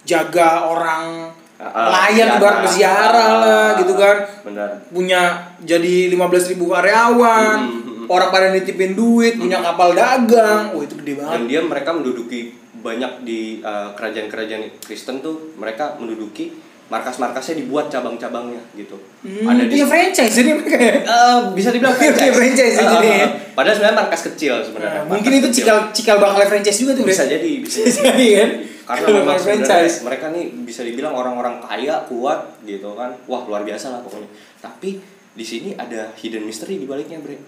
[0.00, 1.28] jaga orang
[1.62, 2.36] pelayan ziarah.
[2.36, 4.68] ibarat berziarah lah Ah, gitu kan Benar.
[4.88, 5.20] punya
[5.60, 6.16] jadi 15.000
[6.50, 8.06] ribu karyawan Hmm, hmm, hmm.
[8.08, 12.40] orang pada nitipin duit punya kapal dagang wah itu gede Dan banget dia mereka menduduki
[12.74, 16.48] banyak di uh, kerajaan-kerajaan Kristen tuh mereka menduduki
[16.90, 18.98] markas-markasnya dibuat cabang-cabangnya gitu.
[19.20, 23.06] Hmm, Ada di punya franchise jadi mereka ya Eh, bisa dibilang franchise Eh, jadi.
[23.06, 23.28] eh, eh.
[23.52, 25.00] Padahal sebenarnya markas kecil sebenarnya.
[25.00, 25.56] Nah, mungkin itu kecil.
[25.62, 27.94] cikal cikal bakal franchise juga tuh bisa jadi, bisa jadi.
[28.02, 28.50] jadi kan
[28.90, 33.14] Karena memang sebenarnya mereka nih bisa dibilang orang-orang kaya, kuat gitu kan.
[33.30, 34.26] Wah, luar biasa lah pokoknya.
[34.58, 34.98] Tapi
[35.30, 37.38] di sini ada hidden mystery di baliknya, Bre.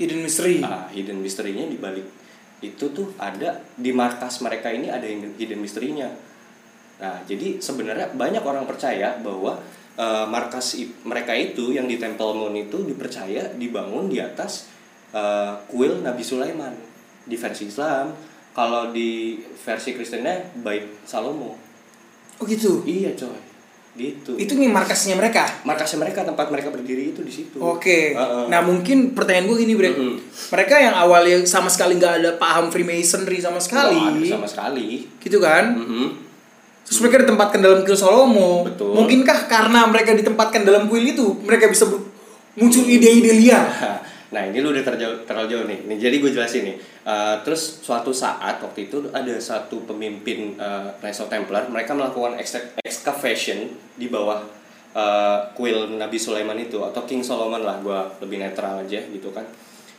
[0.00, 2.04] hidden mystery Ah, hidden mystery-nya di balik
[2.64, 6.08] itu tuh ada di markas mereka ini ada hidden mystery-nya.
[6.96, 9.60] Nah, jadi sebenarnya banyak orang percaya bahwa
[10.00, 14.72] eh, markas mereka itu yang di Temple Mount itu dipercaya dibangun di atas
[15.12, 16.72] eh, kuil Nabi Sulaiman
[17.28, 18.16] di versi Islam.
[18.56, 21.60] Kalau di versi Kristennya Bait Salomo.
[22.36, 23.36] oh gitu Iya, coy.
[23.96, 24.36] Gitu.
[24.36, 27.56] itu nih markasnya mereka markasnya mereka tempat mereka berdiri itu di situ.
[27.56, 28.12] Oke.
[28.12, 28.44] Heeh.
[28.48, 29.88] Nah mungkin pertanyaan gue gini Bre.
[29.88, 30.20] Mm-mm.
[30.52, 35.08] Mereka yang awalnya sama sekali nggak ada paham Freemasonry sama sekali, Nggak ada sama sekali.
[35.16, 35.80] gitu kan?
[35.80, 36.12] Mm-mm.
[36.84, 38.68] Terus mereka ditempatkan dalam kuil Salomo.
[38.68, 38.92] Betul.
[38.94, 41.88] Mungkinkah karena mereka ditempatkan dalam kuil itu mereka bisa
[42.52, 43.64] muncul ide-ide liar?
[44.34, 45.86] Nah ini lu udah terjauh, terlalu jauh nih.
[45.86, 46.76] nih jadi gue jelasin nih.
[47.06, 52.74] Eh, terus suatu saat waktu itu ada satu pemimpin uh, of Templar, mereka melakukan ex-
[52.82, 54.42] excavation di bawah
[54.90, 59.46] eh, kuil Nabi Sulaiman itu atau King Solomon lah, gue lebih netral aja gitu kan.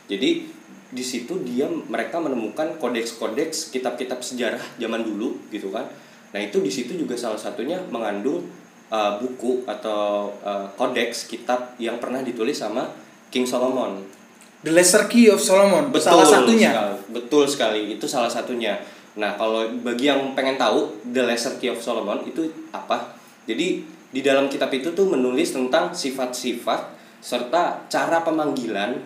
[0.08, 5.88] Jadi di situ dia mereka menemukan kodeks-kodeks kitab-kitab sejarah zaman dulu gitu kan.
[6.32, 8.44] Nah itu di situ juga salah satunya mengandung
[8.92, 12.88] uh, buku atau uh, kodeks kitab yang pernah ditulis sama
[13.28, 14.17] King Solomon.
[14.58, 15.90] The Lesser Key of Solomon.
[15.94, 16.70] salah satunya.
[16.70, 16.94] sekali.
[17.08, 18.74] betul sekali itu salah satunya.
[19.14, 23.14] Nah kalau bagi yang pengen tahu The Lesser Key of Solomon itu apa?
[23.46, 26.80] Jadi di dalam kitab itu tuh menulis tentang sifat-sifat
[27.18, 28.98] serta cara pemanggilan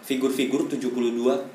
[0.00, 0.88] figur-figur 72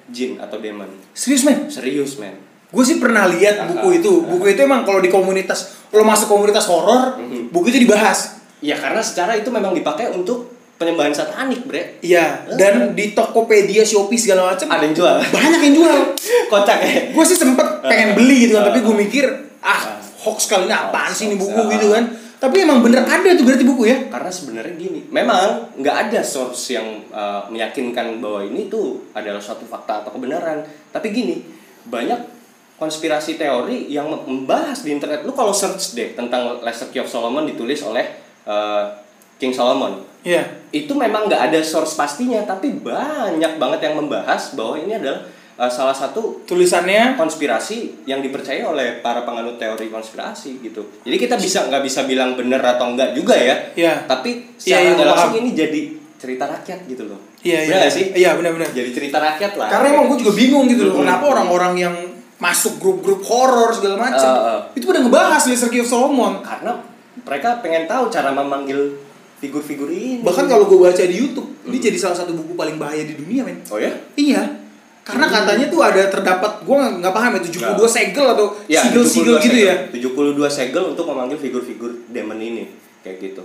[0.07, 0.87] jin atau demon.
[1.11, 1.67] Serius men?
[1.67, 2.37] Serius men.
[2.69, 4.13] Gue sih pernah lihat buku itu.
[4.23, 7.49] Buku itu emang kalau di komunitas, lo masuk komunitas horor, Mhm.
[7.49, 8.41] buku itu dibahas.
[8.59, 11.99] Ya karena secara itu memang dipakai untuk penyembahan satanik, Bre.
[11.99, 12.45] Iya.
[12.51, 15.15] Dan di Tokopedia, Shopee segala macam Ada yang jual.
[15.31, 15.99] banyak yang jual.
[16.51, 16.91] Kocak ya.
[17.09, 18.67] gue sih sempet pengen beli gitu kan, Ah.
[18.69, 19.25] tapi gue mikir
[19.59, 19.81] ah Ah.
[20.19, 21.69] hoax kali ini apaan sih ini buku ah.
[21.69, 22.03] gitu kan.
[22.35, 23.97] Tapi emang bener ada tuh berarti buku ya.
[24.05, 29.63] Karena sebenarnya gini, memang nggak ada source yang uh, meyakinkan bahwa ini tuh adalah suatu
[29.63, 30.61] fakta atau kebenaran.
[30.91, 31.41] Tapi gini,
[31.83, 32.19] banyak
[32.75, 35.23] konspirasi teori yang membahas di internet.
[35.23, 38.03] Lu kalau search deh tentang Lesser Key of Solomon ditulis oleh
[38.43, 38.91] uh,
[39.39, 40.03] King Solomon.
[40.25, 40.43] Iya.
[40.73, 45.21] Itu memang nggak ada source pastinya, tapi banyak banget yang membahas bahwa ini adalah
[45.55, 50.81] uh, salah satu Tulisannya konspirasi yang dipercaya oleh para penganut teori konspirasi gitu.
[51.05, 53.55] Jadi kita bisa nggak bisa bilang benar atau enggak juga ya.
[53.77, 54.09] Iya.
[54.09, 55.41] Tapi Iya, secara iya, nggak gua langsung paham.
[55.45, 55.81] ini jadi
[56.17, 57.19] cerita rakyat gitu loh.
[57.45, 57.75] Iya iya.
[57.77, 58.05] nggak sih?
[58.17, 58.69] Iya benar-benar.
[58.73, 59.69] Jadi cerita rakyat lah.
[59.69, 61.05] Karena emang gue juga bingung gitu loh, Mm-mm.
[61.05, 61.95] kenapa orang-orang yang
[62.35, 64.59] masuk grup-grup horor segala macam Uh, uh.
[64.75, 66.43] itu pada ngebahas of Solomon.
[66.43, 66.83] karena
[67.23, 68.91] mereka pengen tahu cara memanggil
[69.37, 70.19] figur-figur ini.
[70.19, 73.41] Bahkan kalau gue baca di YouTube, ini jadi salah satu buku paling bahaya di dunia,
[73.41, 73.59] men.
[73.67, 73.91] Oh ya?
[74.15, 74.63] Iya.
[75.01, 75.35] Karena Hmm.
[75.35, 77.85] katanya tuh ada terdapat, gue nggak paham ya 72 Nggak.
[77.87, 79.69] segel atau Ya, sigel-sigel 72 gitu segel.
[79.69, 79.75] ya.
[79.91, 83.43] 72 segel untuk memanggil figur-figur demon ini kayak gitu.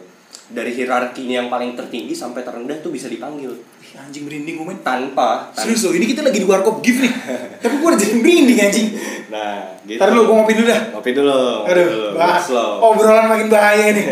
[0.51, 4.81] Dari hierarkinya yang paling tertinggi sampai terendah tuh bisa dipanggil Ih, anjing merinding gue, men.
[4.81, 7.13] tanpa, tan- Serius loh, ini kita lagi di warkop gift nih.
[7.63, 8.89] Tapi gue udah jadi merinding anjing.
[9.29, 10.01] Nah, gitu.
[10.01, 10.81] Ntar dulu, gue ngopi dulu dah.
[10.91, 11.39] Ngopi dulu.
[11.61, 12.09] ngopi Aduh, dulu.
[12.17, 12.39] bah,
[12.81, 14.07] obrolan makin bahaya nih.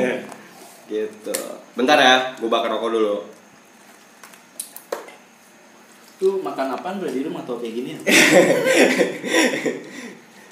[0.93, 1.39] gitu.
[1.79, 3.23] Bentar ya, gue bakar rokok dulu.
[6.19, 7.91] Lu makan apaan bre di rumah atau kayak gini?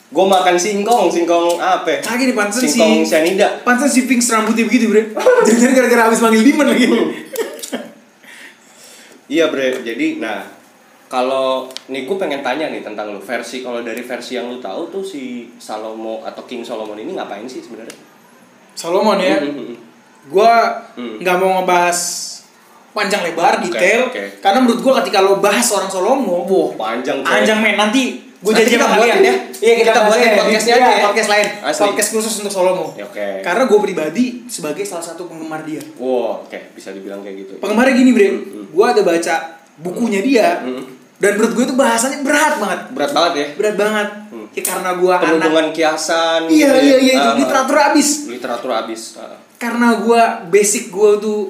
[0.06, 1.98] Gue makan singkong, singkong apa?
[1.98, 2.14] ya?
[2.14, 3.58] Lagi nih pansen si Singkong cyanida.
[3.66, 5.10] pansen si Pink rambutnya begitu, Bre.
[5.50, 6.86] Jangan gara-gara habis manggil Diman lagi.
[9.26, 10.46] Iya bre, jadi nah
[11.10, 14.86] kalau nih gue pengen tanya nih tentang lu versi kalau dari versi yang lu tahu
[14.86, 17.98] tuh si Salomo atau King Solomon ini ngapain sih sebenarnya?
[18.78, 19.42] Solomon ya.
[19.42, 19.74] Hmm,
[20.26, 20.52] Gua
[20.92, 21.16] Hmm.
[21.18, 21.98] nggak mau ngebahas
[22.90, 24.40] panjang lebar detail oke.
[24.40, 27.28] karena menurut gua ketika lo bahas orang Salomo, wah Panjang coy.
[27.30, 28.02] panjang men nanti
[28.36, 29.34] gue janji kita sama kalian ya.
[29.56, 30.36] Iya kita, Kita buatin ya.
[30.36, 31.04] podcastnya Iya, aja ya.
[31.04, 31.46] Podcast lain.
[31.62, 31.82] Asli.
[31.84, 32.86] Podcast khusus untuk Solomo.
[32.92, 33.28] Ya, oke.
[33.40, 35.80] Karena gue pribadi sebagai salah satu penggemar dia.
[35.96, 37.52] Wow, oke bisa dibilang kayak gitu.
[37.56, 39.34] Penggemarnya gini bre, Hmm, gue ada baca
[39.78, 40.48] bukunya dia.
[40.62, 40.84] Hmm.
[41.16, 42.80] Dan menurut gue itu bahasanya berat banget.
[42.92, 43.46] Berat banget ya.
[43.56, 44.08] Berat banget.
[44.28, 44.46] Hmm.
[44.52, 45.66] Ya karena gue anak.
[45.72, 46.40] Kiasan.
[46.44, 46.80] Iya gitu ya.
[46.82, 48.08] iya iya itu Ah, literatur abis.
[48.26, 49.02] literatur habis.
[49.16, 49.36] Ah.
[49.56, 51.40] Karena gue basic gue tuh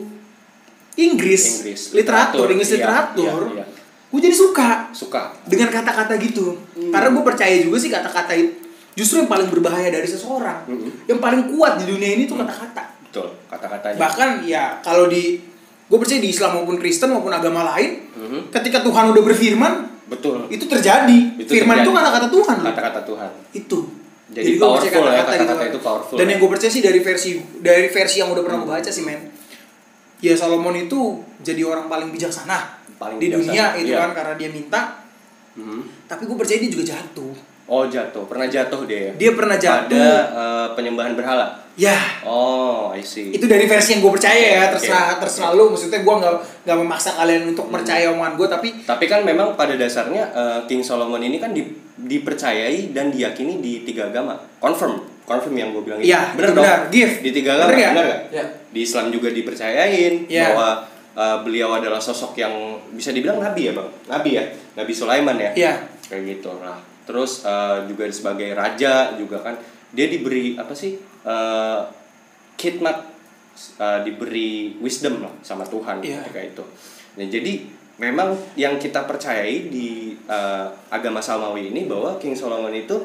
[0.96, 3.42] Inggris, Inggris, literatur, literatur, Inggris iya, literatur.
[3.52, 3.64] iya, iya.
[4.06, 5.34] Gue jadi suka Suka.
[5.44, 6.56] dengan kata-kata gitu.
[6.88, 8.64] Karena gue percaya juga sih kata-kata itu
[8.96, 10.64] justru yang paling berbahaya dari seseorang.
[10.64, 11.04] Mhm.
[11.04, 12.96] Yang paling kuat di dunia ini tuh kata-kata.
[13.02, 13.98] Betul, kata-katanya.
[14.00, 15.36] Bahkan ya kalau di
[15.86, 18.40] gue percaya di Islam maupun Kristen maupun agama lain, Mhm.
[18.50, 19.72] ketika Tuhan udah berfirman,
[20.08, 20.48] Betul.
[20.48, 21.18] itu terjadi.
[21.36, 21.98] Itu Firman itu terjadi.
[22.00, 22.56] kata-kata Tuhan.
[22.64, 23.30] Kata-kata Tuhan.
[23.52, 23.78] Itu.
[24.36, 25.70] Jadi percaya powerful ya, kata-kata gitu.
[25.72, 26.30] itu powerful Dan ya.
[26.36, 27.30] yang gue percaya sih dari versi
[27.64, 29.20] dari versi yang udah pernah gue baca sih men.
[30.20, 34.04] Ya Solomon itu jadi orang paling bijaksana Paling di bijaksana, dunia itu iya.
[34.04, 34.82] kan karena dia minta.
[35.56, 35.80] Mhm.
[36.04, 37.55] Tapi gue percaya dia juga jatuh.
[37.66, 39.12] Oh jatuh, pernah jatuh dia ya?
[39.16, 39.90] Dia pernah jatuh.
[39.90, 41.66] Pada eh, penyembahan berhala.
[41.74, 41.92] Ya,
[42.24, 43.28] Oh, I see.
[43.30, 45.20] itu dari versi yang gue percaya ya terserah oke.
[45.20, 49.20] terserah lu maksudnya gue nggak nggak memaksa kalian untuk percaya omongan gue tapi Tapi kan
[49.20, 54.40] memang pada dasarnya eh, King Solomon ini kan di- dipercayai dan diyakini di tiga agama.
[54.56, 56.08] Confirm, confirm yang gue bilang itu.
[56.08, 56.64] Iya, bener itu dong.
[56.64, 56.80] benar.
[56.88, 57.14] Give.
[57.20, 58.20] Di tiga agama, benar nggak?
[58.30, 58.44] Ya.
[58.66, 60.44] Di Islam juga dipercayain Iya.
[60.50, 60.68] bahwa
[61.12, 62.54] eh, beliau adalah sosok yang
[62.90, 65.50] bisa dibilang nabi ya bang, nabi ya, Nabi Sulaiman ya.
[65.52, 65.72] ya
[66.06, 69.54] kayak gitu lah terus eh, juga sebagai raja juga kan
[69.88, 71.80] dia diberi apa sih eh
[72.56, 72.96] khidmat
[73.78, 76.20] eh, diberi wisdom lah sama Tuhan Iya.
[76.22, 76.64] ketika itu
[77.16, 77.52] nah jadi
[77.96, 82.98] memang yang kita percayai di eh, agama Samawi ini bahwa King Solomon itu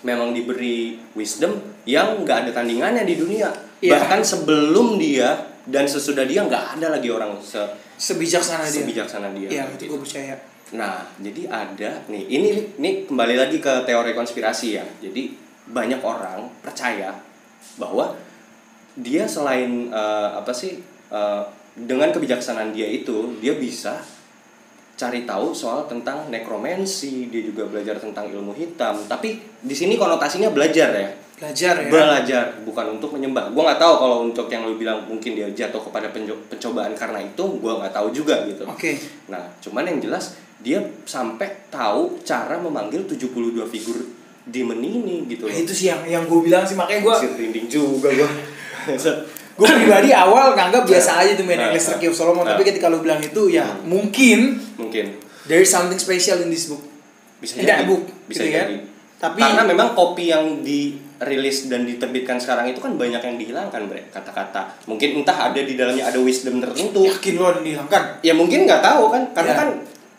[0.00, 3.96] memang diberi wisdom yang nggak ada tandingannya di dunia Iya.
[3.96, 7.60] bahkan sebelum dia dan sesudah dia nggak ada lagi orang se
[7.96, 9.84] sebijaksana dia sebijaksana dia Iya, Gitu.
[9.86, 10.34] itu gue percaya
[10.70, 14.86] Nah, jadi ada nih, ini ini kembali lagi ke teori konspirasi ya.
[15.02, 15.34] Jadi
[15.70, 17.10] banyak orang percaya
[17.74, 18.14] bahwa
[18.94, 20.78] dia selain eh, apa sih
[21.10, 21.42] eh,
[21.74, 23.98] dengan kebijaksanaan dia itu, dia bisa
[24.94, 29.00] cari tahu soal tentang nekromansi, dia juga belajar tentang ilmu hitam.
[29.08, 31.10] Tapi di sini konotasinya belajar ya.
[31.40, 33.48] belajar ya Belajar bukan untuk menyembah.
[33.56, 37.44] Gua nggak tahu kalau untuk yang lu bilang mungkin dia jatuh kepada pencobaan karena itu,
[37.58, 38.68] gua nggak tahu juga gitu.
[38.68, 38.92] oke
[39.32, 43.28] Nah, cuman yang jelas dia sampai tahu cara memanggil 72
[43.66, 43.98] figur
[44.42, 45.60] demon ini gitu Nah, loh.
[45.60, 48.28] itu sih yang yang gue bilang sih makanya gue merinding juga gua.
[49.52, 52.52] gue pribadi awal nganggap biasa aja tuh main Nah, Ecclesiastes nah, Key of Solomon nah.
[52.52, 53.84] tapi ketika lu bilang itu ya Hmm.
[53.86, 56.80] mungkin Mungkin there is something special in this book
[57.38, 58.66] bisa that book, bisa gitu kan?
[58.66, 58.76] jadi.
[59.18, 64.08] Tapi- karena memang kopi yang dirilis dan diterbitkan sekarang itu kan banyak yang dihilangkan, Bre.
[64.08, 64.76] Kata-kata.
[64.84, 67.00] Mungkin entah ada di dalamnya ada wisdom tertentu.
[67.02, 69.58] yakin lo dihilangkan Ya mungkin nggak tahu kan, karena Ya.
[69.58, 69.68] kan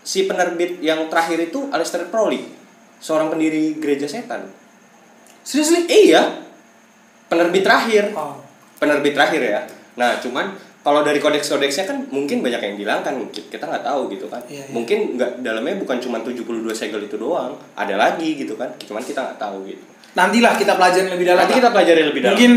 [0.01, 2.45] si penerbit yang terakhir itu Aleister Crowley,
[2.97, 4.49] seorang pendiri gereja setan.
[5.41, 6.45] seriously Iya,
[7.25, 8.13] penerbit terakhir.
[8.13, 8.37] oh.
[8.77, 9.61] penerbit terakhir ya.
[9.93, 14.41] Nah, cuman kalau dari kodeks-kodeksnya kan mungkin banyak yang dihilangkan, kita nggak tahu gitu kan.
[14.45, 14.73] Iya, iya.
[14.73, 18.69] Mungkin nggak dalamnya bukan cuma 72 segel itu doang, ada lagi gitu kan.
[18.77, 19.81] Cuman kita nggak tahu gitu.
[20.11, 22.35] nantilah kita pelajari lebih dalam Nanti kita pelajari lebih dalam.
[22.35, 22.51] mungkin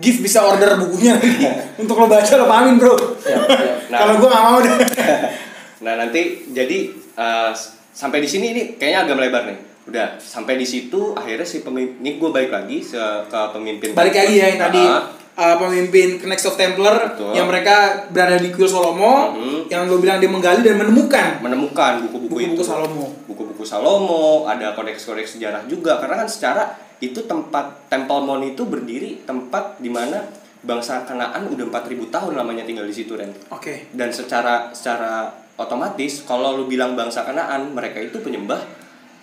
[0.00, 1.44] Gift bisa order bukunya lagi
[1.84, 3.78] untuk lo baca lo pahamin bro Siap, siap.
[3.92, 3.98] Nah.
[4.00, 4.76] kalau gue nggak mau deh
[5.80, 7.50] Nah, nanti jadi eh,
[7.92, 9.58] sampai di sini ini kayaknya agak melebar nih.
[9.88, 14.36] Udah, sampai di situ akhirnya si pemimpin ini gue balik lagi ke pemimpin balik lagi
[14.36, 14.84] ya yang tadi
[15.32, 17.32] uh, pemimpin Knights of Templar Betul.
[17.32, 19.72] yang mereka berada di kuil Salomo Mhm.
[19.72, 22.60] yang lo bilang dia menggali dan menemukan menemukan buku-buku itu.
[22.60, 26.68] Salomo buku-buku Salomo, ada kodeks-kodeks sejarah juga karena kan secara
[27.00, 30.20] itu tempat Temple Mount itu berdiri tempat di mana
[30.60, 33.32] bangsa Kanaan udah 4000 tahun lamanya tinggal di situ Ren.
[33.48, 38.62] oke Dan secara secara otomatis kalau lu bilang bangsa Kanaan, mereka itu penyembah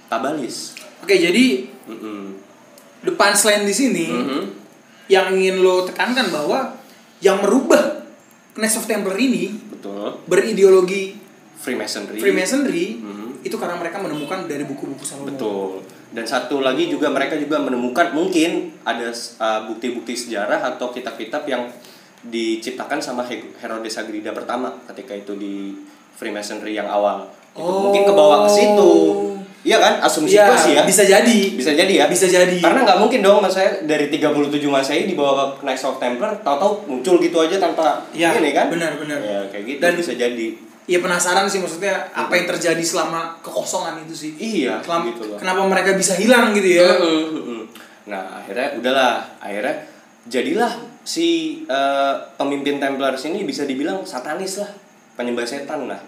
[0.05, 0.75] Kabalis.
[0.99, 2.35] oke jadi Mm-mm.
[3.01, 4.41] the punchline di sini Mhm.
[5.07, 6.75] yang ingin lo tekankan bahwa
[7.19, 8.03] yang merubah
[8.53, 10.21] Knights of Templar ini Betul.
[10.25, 11.15] berideologi
[11.55, 12.17] Freemasonry.
[12.17, 13.41] Freemasonry Mhm.
[13.41, 15.71] itu karena mereka menemukan dari buku-buku Salomo Betul.
[16.09, 21.67] Dan satu lagi juga mereka juga menemukan mungkin ada uh, bukti-bukti sejarah atau kitab-kitab yang
[22.23, 25.75] diciptakan sama He- Herodes Agrida pertama ketika itu di
[26.15, 27.27] Freemasonry yang awal.
[27.51, 27.87] Itu Oh.
[27.87, 28.91] mungkin kebawa ke situ.
[29.61, 29.93] Iya kan?
[29.97, 30.83] Asumsi Iya, gua sih ya.
[30.83, 32.05] bisa jadi Bisa jadi ya.
[32.05, 35.97] bisa jadi Karena nggak mungkin dong mas saya dari 37 Masehi dibawa ke Knights of
[35.97, 38.69] Templar tahu-tahu muncul gitu aja tanpa Ya, ini kan?
[38.69, 39.17] benar-benar.
[39.17, 40.47] Ya kayak gitu Dan- bisa jadi.
[40.85, 44.31] Iya penasaran sih maksudnya apa yang terjadi selama kekosongan itu sih.
[44.37, 45.37] Iya, Selama- gitu loh.
[45.41, 46.85] Kenapa mereka bisa hilang gitu ya?
[48.05, 49.81] Nah akhirnya udahlah akhirnya
[50.25, 50.69] jadilah
[51.01, 51.25] si
[51.65, 54.69] eh, pemimpin Templars ini bisa dibilang satanis lah
[55.15, 55.99] penyembah setan lah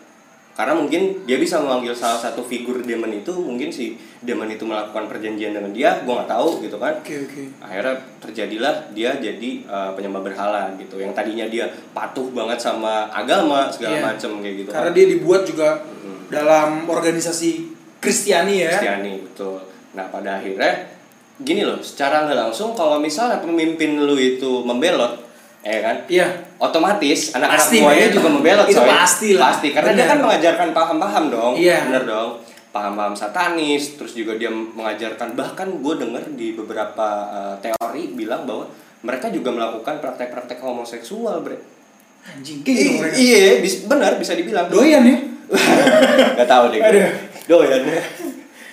[0.54, 5.06] karena mungkin dia bisa memanggil salah satu figur demon itu mungkin si demon itu melakukan
[5.06, 7.42] perjanjian dengan dia gue nggak tahu gitu kan Oke oke.
[7.62, 13.70] akhirnya terjadilah dia jadi uh, penyembah berhala gitu yang tadinya dia patuh banget sama agama
[13.70, 14.04] segala Iya.
[14.08, 15.70] macem kayak gitu Karena kan dia dibuat juga
[16.28, 17.52] dalam organisasi
[17.98, 18.74] Kristiani ya.
[18.74, 19.62] Kristiani betul
[19.94, 20.90] nah pada akhirnya
[21.38, 25.22] gini loh secara nggak langsung kalau misalnya pemimpin lu itu membelot
[25.60, 26.28] ya kan Iya.
[26.58, 28.88] otomatis anak-anak buahnya juga membelot Itu coy.
[28.88, 29.52] pasti lah.
[29.52, 30.10] pasti karena dia Bener.
[30.10, 31.78] kan mengajarkan paham-paham dong Iya.
[31.86, 32.30] bener dong
[32.70, 38.70] paham-paham satanis terus juga dia mengajarkan bahkan gue denger di beberapa uh, teori bilang bahwa
[39.00, 41.58] mereka juga melakukan praktek-praktek homoseksual bre
[42.28, 43.16] Anjing gitu I- mereka.
[43.16, 45.18] iya bis- benar bisa dibilang Doyan ya.
[46.38, 46.92] Gak tahu deh gue.
[46.92, 47.08] Aduh.
[47.48, 47.82] doyan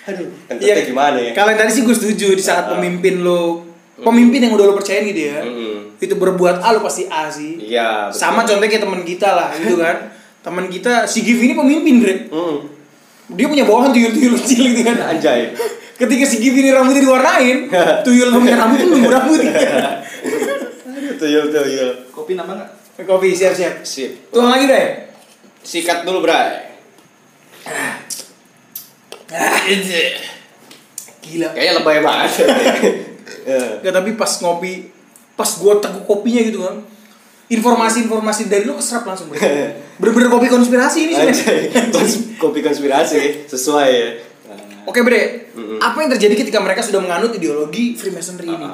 [0.05, 2.75] aduh kentutnya gimana ya Kalau yang tadi sih gue setuju di saat Ah.
[2.75, 3.63] pemimpin lo
[3.97, 5.39] pemimpin yang udah lo percayain gitu ya.
[5.41, 5.74] Mm-mm.
[5.97, 7.55] Itu berbuat A lo pasti A sih.
[7.61, 8.19] iya betul.
[8.19, 10.11] Sama contohnya kayak teman kita lah gitu kan.
[10.41, 12.15] Teman kita si Giv ini pemimpin, Gre.
[12.29, 12.57] Mm.
[13.33, 14.97] Dia punya bawahan tuyul-tuyul kecil gitu kan.
[15.09, 15.49] anjay
[15.99, 17.71] Ketika si Giv ini rambutnya diwarnain,
[18.05, 19.39] tuyul sama rambut tuh nunggu rambut.
[21.15, 22.69] tuyul tuyul Kopi nambah nggak?
[23.03, 23.83] Kopi siap-siap.
[23.83, 24.87] sip Tuang lagi deh.
[25.65, 26.61] sikat dulu bray
[31.25, 31.47] Gila.
[31.51, 32.31] kayaknya lebay banget
[33.45, 33.81] Ya.
[33.81, 34.89] Gak tapi pas ngopi,
[35.35, 36.79] pas gua teguk kopinya gitu kan.
[37.45, 39.37] Informasi-informasi dari lo keserap langsung bro.
[40.01, 42.35] Bener-bener kopi konspirasi ini sih.
[42.35, 44.09] kopi konspirasi sesuai ya.
[44.49, 48.65] Nah, Oke bre, apa yang terjadi ketika mereka sudah menganut ideologi Freemasonry ini?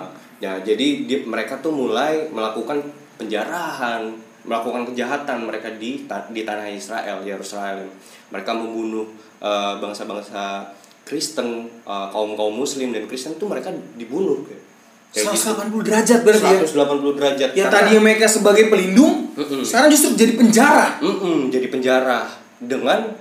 [0.41, 2.81] ya jadi di- mereka tuh mulai melakukan
[3.15, 4.09] penjarahan,
[4.41, 7.85] melakukan kejahatan mereka di ta- di tanah Israel, Yerusalem.
[8.29, 9.05] Mereka membunuh
[9.37, 10.65] eh, bangsa-bangsa
[11.03, 11.47] Kristen,
[11.83, 14.63] eh, kaum-kaum Muslim dan Kristen tuh mereka dibunuh kayak.
[15.11, 15.51] Kayak gitu.
[15.51, 16.59] 180 derajat berarti ya.
[16.63, 17.49] 180 derajat.
[17.51, 19.61] Yang Karena- tadinya mereka sebagai pelindung, Mm-mm.
[19.61, 20.87] sekarang justru jadi penjara.
[21.03, 22.19] Mm-mm, jadi penjara
[22.57, 23.11] dengan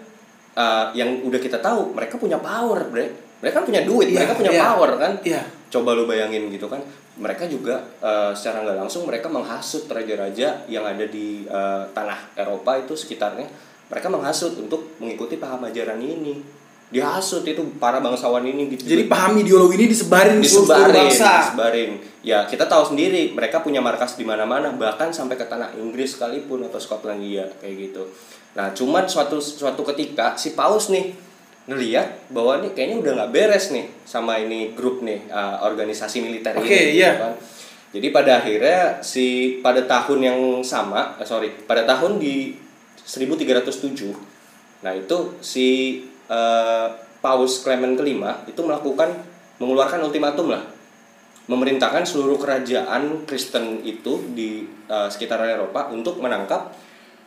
[0.55, 3.11] uh, yang udah kita tahu mereka punya power, bre.
[3.40, 4.62] Mereka kan punya duit, Iya, mereka punya iya.
[4.70, 5.12] power kan.
[5.24, 5.42] Iya.
[5.66, 6.79] Coba lu bayangin gitu kan.
[7.18, 12.79] Mereka juga uh, secara nggak langsung mereka menghasut raja-raja yang ada di uh, tanah Eropa
[12.79, 13.48] itu sekitarnya.
[13.90, 16.59] Mereka menghasut untuk mengikuti paham ajaran ini.
[16.90, 18.83] Dihasut itu para bangsawan ini gitu.
[18.83, 21.55] Jadi paham ideologi ini disebarin disebarin, bangsa.
[21.55, 21.90] disebarin.
[22.26, 26.66] Ya kita tahu sendiri mereka punya markas di mana-mana bahkan sampai ke tanah Inggris sekalipun
[26.66, 28.11] atau Skotlandia kayak gitu.
[28.59, 31.14] Nah cuman suatu suatu ketika si Paus nih
[31.70, 36.59] ngeliat bahwa nih kayaknya udah nggak beres nih sama ini grup nih uh, organisasi militer
[36.59, 36.98] Oke, ini.
[36.98, 37.14] iya.
[37.14, 37.35] gitu kan.
[37.90, 42.55] Jadi pada akhirnya si pada tahun yang sama, eh, sorry, pada tahun di
[43.03, 44.14] 1307,
[44.87, 45.98] nah itu si
[46.30, 46.86] eh,
[47.20, 49.12] Paus Clement kelima itu melakukan
[49.60, 50.64] mengeluarkan ultimatum lah,
[51.50, 56.72] memerintahkan seluruh kerajaan Kristen itu di eh, sekitaran Eropa untuk menangkap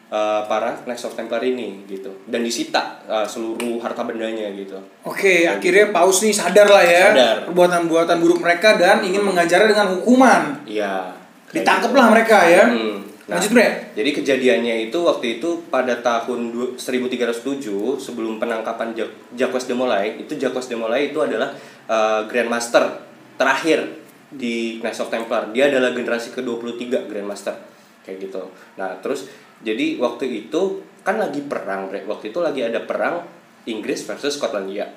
[0.09, 4.81] eh, para Knights of Templar ini gitu dan disita eh, seluruh harta bendanya gitu.
[5.05, 7.37] Oke, akhirnya Paus nih sadar lah ya Sadar.
[7.51, 10.65] perbuatan-perbuatan buruk mereka dan ingin mengajarnya dengan hukuman.
[10.65, 11.13] Iya.
[11.53, 12.65] Ditangkaplah mereka ya.
[12.65, 13.02] Hmm.
[13.23, 13.95] Nah, Lanjut bre.
[13.95, 20.19] Jadi kejadiannya itu waktu itu pada tahun du- 1307 sebelum penangkapan Ja- Jacques de Molay,
[20.19, 21.55] itu Jacques de Molay itu adalah
[21.88, 22.99] uh, Grandmaster
[23.39, 23.88] terakhir
[24.27, 25.55] di Knights of Templar.
[25.55, 27.55] Dia adalah generasi ke-23 Grandmaster
[28.03, 28.43] kayak gitu.
[28.75, 29.31] Nah, terus
[29.63, 32.03] jadi waktu itu kan lagi perang, Bre.
[32.03, 33.23] Waktu itu lagi ada perang
[33.63, 34.91] Inggris versus Skotlandia.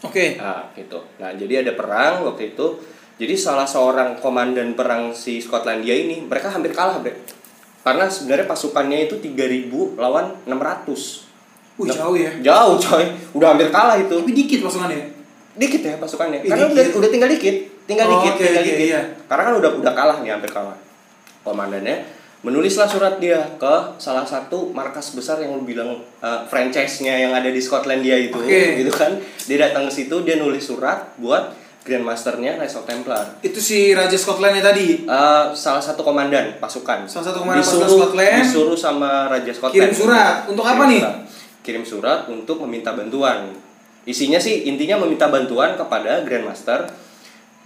[0.00, 0.40] Oke.
[0.40, 0.96] Nah, gitu.
[1.20, 2.80] Nah, jadi ada perang waktu itu.
[3.20, 7.39] Jadi salah seorang komandan perang si Skotlandia ini, mereka hampir kalah, Bre.
[7.80, 11.80] Karena sebenarnya pasukannya itu 3000 lawan 600.
[11.80, 12.30] Wih jauh ya.
[12.44, 13.04] Jauh, coy.
[13.32, 14.12] Udah hampir kalah itu.
[14.12, 15.00] Tapi dikit pasukannya.
[15.56, 16.44] Dikit ya pasukannya.
[16.44, 16.76] Ih, Karena dikit.
[16.76, 17.56] udah udah tinggal dikit,
[17.88, 18.86] tinggal Oh, dikit, oke, tinggal oke, dikit.
[18.86, 19.00] iya.
[19.26, 20.76] Karena kan udah udah kalah nih, hampir kalah.
[21.40, 21.96] Komandannya
[22.40, 27.48] menulislah surat dia ke salah satu markas besar yang lu bilang eh, franchise-nya yang ada
[27.48, 28.80] di Skotlandia itu, Oke.
[28.80, 29.16] gitu kan.
[29.48, 31.52] Dia datang ke situ, dia nulis surat buat
[31.90, 33.42] Grandmasternya Knights of Templar.
[33.42, 35.02] Itu si Raja Scotlandnya tadi.
[35.02, 37.10] Eh, salah satu komandan pasukan.
[37.10, 38.42] Salah satu komandan disuruh, pasukan Scotland.
[38.46, 39.74] Disuruh sama Raja Scotland.
[39.74, 40.46] Kirim surat.
[40.46, 41.02] Untuk apa nih?
[41.02, 41.16] surat.
[41.66, 43.50] Kirim surat untuk meminta bantuan.
[44.06, 46.86] Isinya sih intinya meminta bantuan kepada Grandmaster.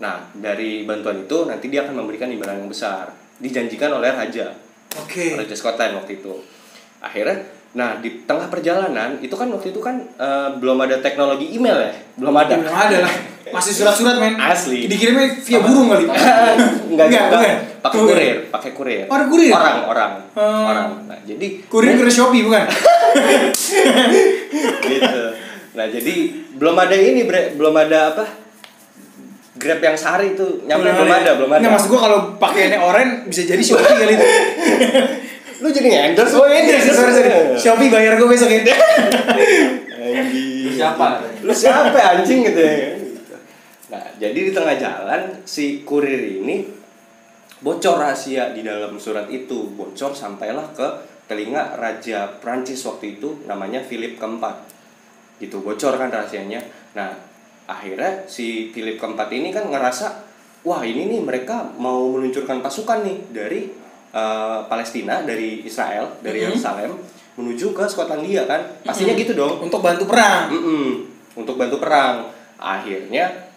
[0.00, 3.12] Nah, dari bantuan itu nanti dia akan memberikan imbalan yang besar.
[3.36, 4.56] Dijanjikan oleh Raja.
[5.04, 5.36] Oke.
[5.36, 6.32] Raja Scotland waktu itu.
[7.04, 11.74] Akhirnya, nah di tengah perjalanan itu kan waktu itu kan eh, belum ada teknologi email
[11.80, 12.54] ya, belum ada.
[12.56, 13.14] Belum ada lah.
[13.44, 14.34] Masih surat-surat men.
[14.36, 14.86] Asli.
[14.86, 16.06] Dikirimnya via burung kali.
[16.90, 17.56] enggak Enggak, juga bukan.
[17.80, 19.50] pakai kurir pakai kurir ada kurir?
[19.52, 20.64] orang orang Oh.
[20.64, 22.64] orang nah jadi Kurir ke Shopee bukan?
[24.80, 25.22] gitu
[25.74, 26.14] nah jadi
[26.54, 28.24] belum ada ini bre belum ada apa
[29.54, 33.08] grab yang sehari itu nyampe belum ada belum ada Nggak, maksud gua kalau pakaiannya oren
[33.26, 34.26] bisa jadi Shopee kali itu.
[35.62, 37.30] Lu jadi endorse Oh ini sorry sorry.
[37.54, 38.74] Shopee bayar gue besok ya.
[40.04, 40.74] Anjing.
[40.74, 41.22] Siapa?
[41.44, 42.76] Lu siapa anjing gitu ya?
[43.94, 46.66] Nah, jadi di tengah jalan si kurir ini
[47.62, 50.88] bocor rahasia di dalam surat itu, bocor sampailah ke
[51.30, 54.66] telinga raja Prancis waktu itu namanya Philip keempat.
[55.40, 56.60] Gitu, bocor kan rahasianya.
[56.98, 57.14] Nah,
[57.64, 60.06] akhirnya si Philip keempat ini kan ngerasa,
[60.66, 63.60] wah ini nih mereka mau meluncurkan pasukan nih dari
[64.14, 66.44] eh, Palestina, dari Israel, dari Mhm.
[66.48, 66.92] Yerusalem
[67.34, 68.62] menuju ke Skotlandia kan.
[68.80, 69.20] Pastinya Mhm.
[69.20, 69.58] gitu dong.
[69.60, 70.54] Untuk bantu perang.
[70.54, 70.88] Mm-mm,
[71.34, 72.30] untuk bantu perang.
[72.56, 73.50] Akhirnya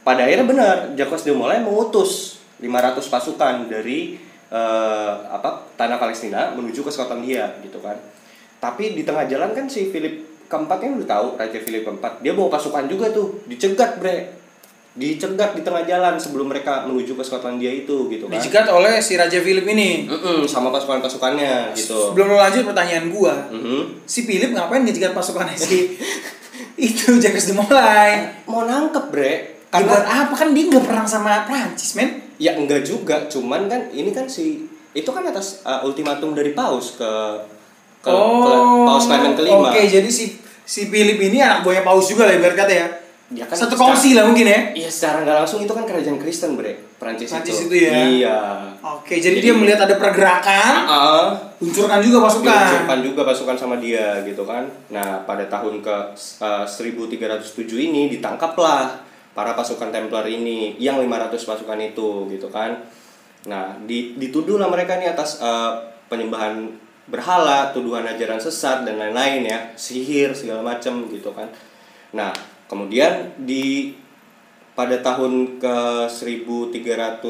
[0.00, 6.86] pada akhirnya benar Jacques de Molay mengutus 500 pasukan dari eh, apa tanah Palestina menuju
[6.86, 7.98] ke Skotlandia gitu kan.
[8.62, 12.38] Tapi di tengah jalan kan si Philip keempat yang udah tahu Raja Philip keempat dia
[12.38, 14.43] bawa pasukan juga tuh dicegat bre
[14.94, 18.38] dicegat di tengah jalan sebelum mereka menuju ke Skotlandia itu gitu kan.
[18.38, 20.06] Dicegat oleh si Raja Philip ini.
[20.06, 22.14] Mm-mm, sama pasukan-pasukannya gitu.
[22.14, 24.06] Sebelum lo lanjut pertanyaan gua, Mhm.
[24.06, 25.98] si Philip ngapain ngejegat pasukannya si
[26.86, 28.10] itu Jacques de Molay?
[28.46, 29.34] Mau nangkep bre
[29.74, 32.22] Ya, buat karena apa kan dia nggak perang sama Prancis men?
[32.38, 36.94] Ya enggak juga, cuman kan ini kan si itu kan atas uh, ultimatum dari paus
[36.94, 37.10] ke
[37.98, 38.52] ke, ke
[38.86, 39.58] paus Clement kelima.
[39.58, 42.86] Oh, Oke, jadi si si Philip ini anak buahnya paus juga lah ibarat kata ya.
[43.32, 44.60] Ya kan Satu secara- kongsi lah mungkin ya.
[44.76, 47.72] Iya secara nggak langsung itu kan kerajaan Kristen bre, Prancis, Prancis itu.
[47.72, 47.92] itu ya.
[48.04, 48.38] Iya.
[48.84, 52.44] Oke, jadi, Jadi- dia melihat ada pergerakan, Ah, luncurkan juga pasukan.
[52.44, 54.68] diluncurkan juga pasukan sama dia gitu kan.
[54.88, 55.96] Nah pada tahun ke
[56.38, 57.40] uh, 1307
[57.82, 59.00] ini ditangkaplah
[59.32, 62.76] para pasukan Templar ini yang 500 pasukan itu gitu kan.
[63.44, 66.70] Nah di, dituduhlah mereka nih atas uh, penyembahan
[67.04, 71.48] berhala, tuduhan ajaran sesat dan lain-lain ya, sihir segala macam gitu kan.
[72.12, 72.30] Nah
[72.66, 73.94] kemudian di
[74.74, 75.76] pada tahun ke
[76.10, 77.22] 1312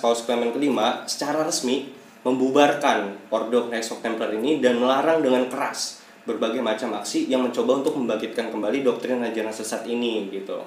[0.00, 1.92] Paus Clement kelima secara resmi
[2.24, 7.86] membubarkan Ordo Knights of Templar ini dan melarang dengan keras berbagai macam aksi yang mencoba
[7.86, 10.58] untuk membangkitkan kembali doktrin ajaran sesat ini gitu.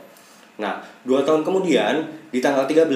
[0.64, 2.88] Nah, dua tahun kemudian di tanggal 13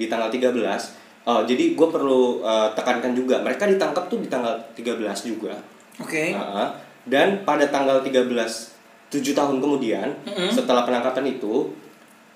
[0.00, 4.56] di tanggal 13 oh, jadi gue perlu eh, tekankan juga mereka ditangkap tuh di tanggal
[4.72, 5.58] 13 juga.
[6.00, 6.32] Oke.
[6.32, 6.68] Heeh.
[7.08, 8.77] dan pada tanggal 13
[9.08, 10.50] 7 tahun kemudian Mm-mm.
[10.52, 11.72] setelah penangkapan itu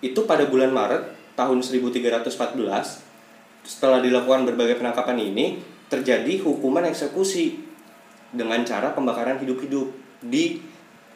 [0.00, 1.04] itu pada bulan Maret
[1.34, 2.26] tahun 1314
[3.62, 7.60] setelah dilakukan berbagai penangkapan ini terjadi hukuman eksekusi
[8.32, 9.92] dengan cara pembakaran hidup-hidup
[10.24, 10.58] di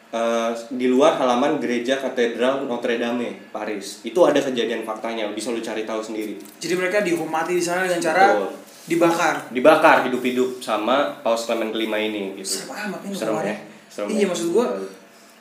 [0.09, 5.59] eh, di luar halaman gereja katedral Notre Dame Paris itu ada kejadian faktanya bisa lu
[5.59, 8.49] cari tahu sendiri Jadi mereka dihukum mati di sana dengan cara Betul.
[8.87, 9.35] dibakar.
[9.51, 13.55] dibakar hidup-hidup sama Paus Clement kelima ini gitu Serem amat ini Serem ya?
[13.89, 14.27] Serem Iya ya?
[14.29, 14.65] maksud gua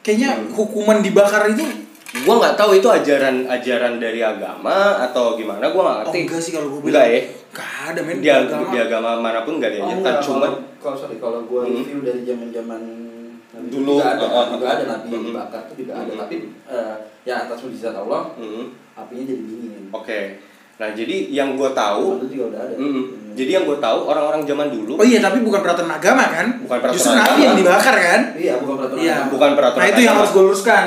[0.07, 1.67] kayaknya hukuman dibakar itu
[2.23, 6.19] gua nggak tahu itu ajaran ajaran dari agama atau gimana gua nggak oh ngerti.
[6.23, 7.21] enggak sih kalau gua Enggak ya?
[7.51, 10.59] Gak ada men di, ag- di agama mana pun nggak Oh, diajarkan enggak, cuma kalau,
[10.79, 11.75] kalau sorry kalau gue Hmm.
[11.75, 12.83] review dari zaman zaman
[13.57, 15.29] Dulu, juga ada, oh, oh, juga ada nabi yang hmm.
[15.33, 16.21] dibakar tuh juga ada, Hmm.
[16.21, 16.35] tapi
[16.69, 18.23] eh, ya atas mujizat Allah
[18.95, 19.85] apinya jadi dingin.
[19.91, 20.21] oke
[20.77, 22.75] nah jadi yang gua tahu Itu juga udah ada.
[22.75, 26.47] mm, jadi yang gua tahu orang-orang zaman dulu Oh iya tapi bukan peraturan agama kan?
[26.59, 27.43] Bukan peraturan Justru nabi agama.
[27.43, 28.21] yang dibakar kan?
[28.35, 29.01] Iya, bukan peraturan.
[29.01, 29.15] Iya.
[29.15, 29.31] agama.
[29.31, 30.21] bukan peraturan Nah itu yang agama.
[30.21, 30.85] harus gue luruskan.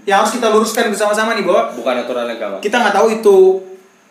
[0.00, 3.36] Yang harus kita luruskan bersama-sama nih bahwa bukan aturan agama kita nggak tahu itu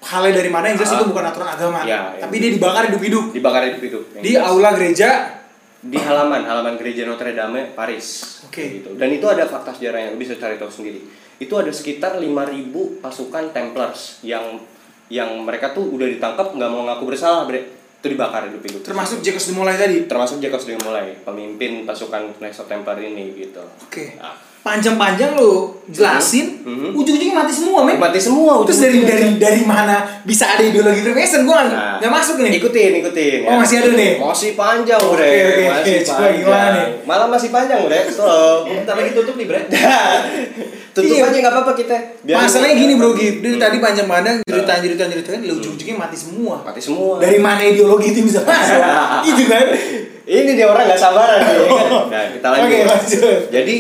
[0.02, 0.98] halnya dari mana yang jelas Ah.
[0.98, 1.80] itu bukan aturan agama.
[1.82, 2.22] Ya, ya.
[2.24, 4.48] Tapi dia dibakar hidup-hidup dibakar hidup-hidup Yang di jelas.
[4.48, 5.10] aula gereja.
[5.80, 8.84] di halaman halaman gereja Notre Dame Paris Oke.
[8.84, 11.00] gitu dan itu ada fakta sejarahnya lu bisa cari tahu sendiri
[11.38, 12.68] itu ada sekitar 5000
[13.00, 14.60] pasukan Templars yang
[15.10, 19.52] yang mereka tuh udah ditangkap nggak mau ngaku bersalah bre itu dibakar hidup-hidup Termasuk Jacques
[19.52, 20.08] de Molay tadi.
[20.08, 24.16] termasuk Jacques de Molay pemimpin pasukan Knights of Templar ini gitu Oke.
[24.16, 24.40] Nah,
[24.70, 25.54] Panjang-panjang lu
[25.90, 26.94] jelasin, Mhm.
[26.94, 27.98] ujung-ujungnya mati semua men.
[27.98, 31.42] mati semua Terus dari dari dari mana bisa ada ideologi Freemason?
[31.42, 32.52] Gue nggak Nah, nggak masuk nih.
[32.56, 34.12] ikutin ikutin Oh, masih ada nih?
[34.16, 35.94] masih panjang bre oke, masih oke.
[36.06, 36.86] Coba panjang gimana nih?
[37.04, 39.60] malah masih panjang bre stop Bentar lagi tutup nih, Bre.
[40.92, 41.26] tutup Iya.
[41.26, 43.64] aja nggak apa-apa kita Biar- Masalahnya gini bro Gip, dari Hmm.
[43.64, 46.56] tadi panjang-panjang cerita cerita cerita kan ujung-ujungnya mati semua.
[46.62, 48.78] mati semua Dari mana ideologi itu bisa masuk?
[49.26, 49.66] gitu kan?
[50.30, 51.90] Ini dia orang nggak sabaran nih ya kan?
[52.14, 53.42] nah kita lanjut Oke, lanjut.
[53.50, 53.78] jadi.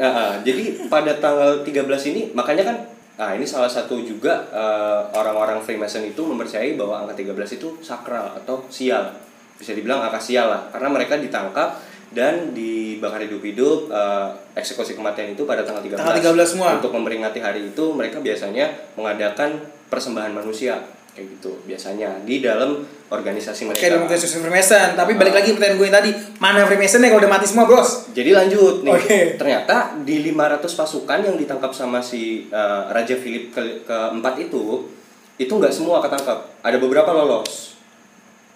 [0.00, 2.76] Nah, ah, jadi pada tanggal 13 ini makanya kan
[3.20, 8.32] nah ini salah satu juga eh, orang-orang Freemason itu mempercayai bahwa angka 13 itu sakral
[8.32, 9.12] atau sial.
[9.60, 11.76] Bisa dibilang angka sial lah karena mereka ditangkap
[12.10, 16.00] dan dibakar hidup-hidup eh, eksekusi kematian itu pada tanggal 13.
[16.00, 16.80] Tanggal 13 semua.
[16.80, 19.60] Untuk memperingati hari itu mereka biasanya mengadakan
[19.92, 20.80] persembahan manusia
[21.20, 22.80] kayak gitu biasanya di dalam
[23.12, 23.84] organisasi mereka.
[23.84, 26.10] Kayak dalam kasus Freemason, tapi balik lagi pertanyaan gue yang tadi,
[26.40, 28.08] mana Freemason kalau udah mati semua bros?
[28.16, 28.92] Jadi lanjut nih.
[28.96, 29.18] Oke.
[29.36, 34.88] Ternyata di 500 pasukan yang ditangkap sama si uh, Raja Philip ke keempat itu
[35.36, 36.56] itu nggak semua ketangkap.
[36.64, 37.76] Ada beberapa lolos.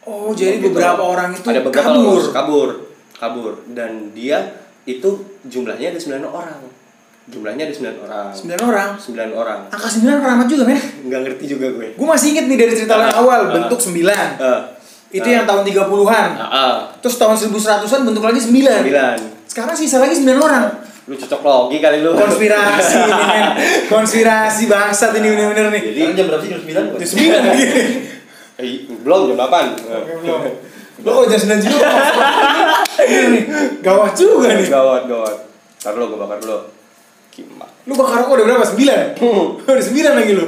[0.08, 0.72] Oh, jadi Gitu.
[0.72, 2.00] beberapa orang itu ada beberapa kabur.
[2.00, 2.68] lolos, kabur
[3.14, 6.60] kabur dan dia itu jumlahnya ada 9 orang
[7.24, 8.88] jumlahnya ada 9 orang 9 orang.
[8.94, 10.76] 9 orang Angka 9 keramat juga, men.
[10.76, 13.52] nggak ngerti juga gue Gue masih inget nih dari cerita Ah, awal, ah.
[13.54, 13.96] bentuk 9.
[13.96, 14.60] Eh,
[15.14, 16.30] Itu ah, yang tahun 30-an.
[16.34, 18.84] ah, ah, Terus tahun 1100-an bentuk lagi 9.
[18.84, 20.64] 9 Sekarang sisa lagi 9 orang.
[21.04, 23.44] lu cocok logi kali lu Konspirasi ini, men.
[23.92, 25.82] Konspirasi bangsat ini bener-bener nih.
[25.86, 26.50] jadi Sekarang jam berapa sih?
[26.50, 26.98] Jam 9 kok?
[26.98, 27.66] Jam 9 lagi.
[28.60, 28.68] eh,
[29.00, 31.88] belum jam 8 Lo kok jam 9 juga?
[33.04, 33.42] Ini nih,
[33.80, 34.64] Gawat juga nih.
[34.66, 35.36] gawat gawat
[35.78, 36.58] Ntar dulu gue bakar dulu
[37.35, 38.64] Kimak Lu bakar rokok udah berapa?
[38.64, 39.18] 9?
[39.68, 40.47] Udah 9 lagi lu.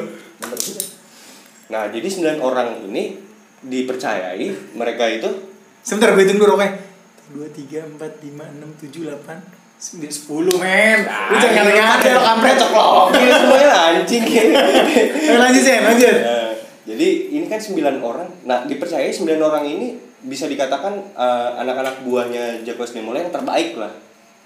[1.68, 3.18] Nah jadi 9 orang ini
[3.66, 5.56] dipercayai mereka itu
[5.86, 6.82] Sebentar gue hitung dulu rokoknya.
[7.30, 9.38] 2, 3, 4, 5, 6, 7, 8,
[9.78, 10.98] 9, 10 men.
[11.06, 12.86] Lu jangan ngata-ngata lo kampret cok lo.
[13.14, 16.16] Ini semuanya anjing Ayo lanjut Sen, lanjut.
[16.26, 16.50] Nah,
[16.90, 18.26] jadi ini kan 9 orang.
[18.50, 19.94] Nah, dipercaya 9 orang ini
[20.26, 23.94] bisa dikatakan eh, anak-anak buahnya Jacques de Molay yang terbaik lah.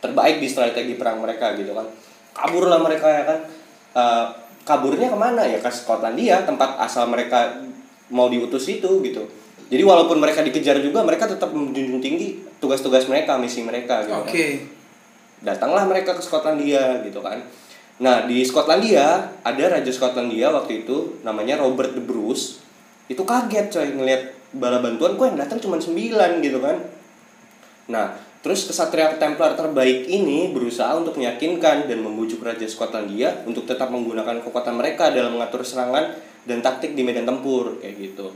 [0.04, 1.88] Terbaik di strategi perang mereka gitu kan.
[2.40, 3.38] Kabur lah mereka ya kan.
[3.90, 4.26] Eh,
[4.64, 7.58] kaburnya ke mana ya ke Skotlandia tempat asal mereka
[8.12, 9.24] mau diutus itu gitu.
[9.70, 14.14] Jadi walaupun mereka dikejar juga mereka tetap menjunjung tinggi tugas-tugas mereka, misi mereka gitu.
[14.18, 14.46] kan Oke.
[15.40, 17.40] datanglah mereka ke Skotlandia gitu kan.
[18.02, 22.60] Nah di Skotlandia ada raja Skotlandia waktu itu namanya Robert the Bruce
[23.06, 24.22] itu kaget coy ngelihat
[24.54, 25.96] bala bantuan kok yang datang cuma 9
[26.44, 26.76] gitu kan.
[27.88, 33.92] Nah terus kesatria Templar terbaik ini berusaha untuk meyakinkan dan membujuk raja Skotlandia untuk tetap
[33.92, 36.16] menggunakan kekuatan mereka dalam mengatur serangan
[36.48, 38.32] dan taktik di medan tempur kayak gitu.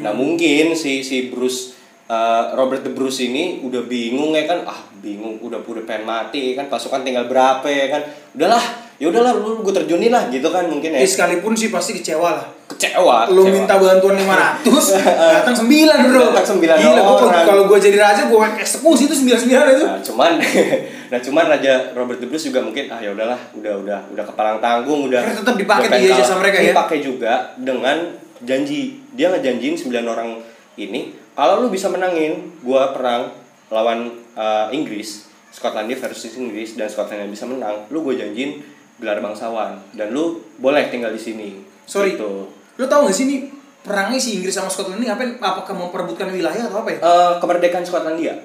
[0.00, 1.74] Nah mungkin si si Bruce
[2.10, 6.52] uh, Robert the Bruce ini udah bingung ya kan ah bingung udah udah pengen mati
[6.52, 8.02] ya kan pasukan tinggal berapa ya kan
[8.34, 8.60] udahlah
[8.98, 12.34] ya udahlah lu gue terjunin lah gitu kan mungkin ya Eh, sekalipun sih pasti kecewa
[12.34, 12.46] lah.
[12.68, 13.54] kecewa Lu kecewa.
[13.54, 14.60] minta bantuan 500,
[15.40, 15.66] datang 9
[16.06, 16.22] bro.
[16.30, 17.44] Datang 9 Gila, orang.
[17.44, 19.40] kalau gue jadi raja, gue eksekusi itu 99
[19.74, 19.84] itu.
[19.84, 20.32] Nah, cuman
[21.10, 24.60] nah cuman raja Robert the Bruce juga mungkin ah ya udahlah udah udah udah kepalang
[24.60, 26.38] tanggung udah Akhirnya tetap dipakai udah tuh pengen ya jasa kalah.
[26.38, 26.70] mereka ya?
[26.70, 27.96] dipakai juga dengan
[28.40, 28.80] janji
[29.10, 30.28] dia ngejanjiin 9 orang
[30.76, 31.00] ini
[31.40, 33.32] kalau lu bisa menangin gua perang
[33.72, 38.60] lawan uh, Inggris Skotlandia versus Inggris dan Skotlandia bisa menang lu gue janjiin
[39.00, 41.48] gelar bangsawan dan lu boleh tinggal di sini
[41.90, 42.14] Sorry.
[42.14, 42.46] Gitu.
[42.78, 43.50] Lu tau gak sih nih
[43.82, 45.34] perangnya si Inggris sama Scotland ini ngapain?
[45.42, 46.98] Apakah mau perebutkan wilayah atau apa ya?
[47.02, 48.38] Eh, kemerdekaan Skotlandia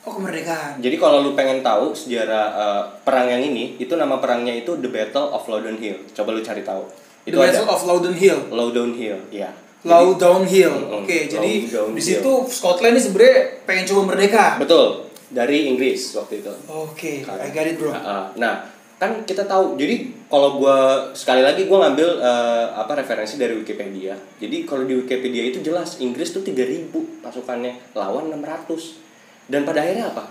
[0.00, 0.80] Oh kemerdekaan.
[0.80, 4.88] Jadi kalau lu pengen tahu sejarah uh, perang yang ini, itu nama perangnya itu The
[4.88, 6.08] Battle of Loudon Hill.
[6.16, 6.88] Coba lu cari tahu.
[7.28, 8.48] The Itu Battle ada of Loudon Hill.
[8.48, 9.52] Loudon Hill, ya.
[9.80, 10.74] Low downhill.
[10.76, 11.04] Mm-mm.
[11.04, 12.04] Oke, jadi Low di downhill.
[12.04, 14.60] situ Scotland ini sebenarnya pengen coba merdeka.
[14.60, 16.52] Betul, dari Inggris waktu itu.
[16.68, 17.88] Oke, I got it bro.
[17.88, 18.54] Nah, nah,
[19.00, 19.80] kan kita tahu.
[19.80, 24.12] Jadi kalau gua sekali lagi gua ngambil uh, apa referensi dari Wikipedia.
[24.36, 26.92] Jadi kalau di Wikipedia itu jelas Inggris tuh 3000
[27.24, 29.48] pasukannya lawan 600.
[29.48, 30.28] Dan pada akhirnya apa?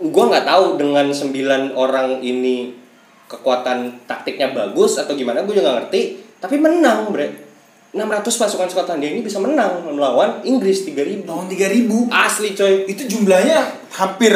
[0.00, 2.86] Gua nggak tahu dengan 9 orang ini
[3.26, 6.02] kekuatan taktiknya bagus atau gimana gue juga nggak ngerti
[6.38, 7.45] tapi menang bre
[7.90, 13.58] 600 pasukan Skotlandia ini bisa menang melawan Inggris 3000 Tahun 3000 asli coy itu jumlahnya
[13.92, 14.34] hampir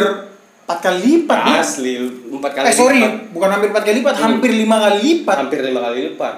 [0.65, 1.39] 4 kali lipat.
[1.41, 1.55] Bro.
[1.59, 1.93] asli
[2.31, 3.35] empat kali Eh sorry, lipat.
[3.35, 4.25] bukan hampir 4 kali lipat, Hmm.
[4.25, 5.37] hampir 5 kali lipat.
[5.37, 6.35] hampir lima kali lipat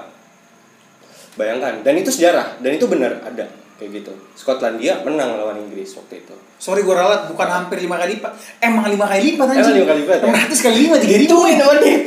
[1.33, 3.45] bayangkan dan itu sejarah dan itu benar ada
[3.83, 8.15] kayak gitu Skotlandia menang melawan Inggris waktu itu Sorry gue ralat, bukan hampir 5 kali
[8.15, 8.31] lipat.
[8.63, 9.75] Emang 5 kali lipat Emang anjing.
[9.75, 10.31] lima kali lipat ya?
[10.47, 11.99] 600 kali 5 3000 men.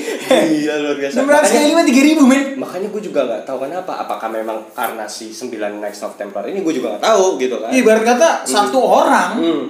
[0.57, 2.43] iya luar biasa 600 kali 5 3000 men.
[2.57, 6.65] makanya gue juga nggak tahu kenapa apakah memang karena si 9 Knights of Templar ini
[6.65, 9.65] gue juga nggak tahu gitu kan Iya, ibarat kata satu orang hmm.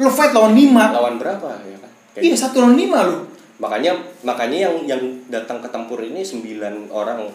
[0.00, 0.72] lu fight lawan 5.
[0.72, 2.40] lawan berapa ya kan Kayak Iya, gitu.
[2.40, 3.16] satu lawan 5 lu.
[3.60, 3.92] makanya
[4.22, 6.40] makanya yang yang datang ke tempur ini 9
[6.88, 7.28] orang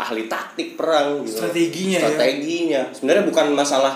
[0.00, 2.02] ahli taktik perang gitu Strateginya ya.
[2.06, 3.94] strateginya sebenarnya bukan masalah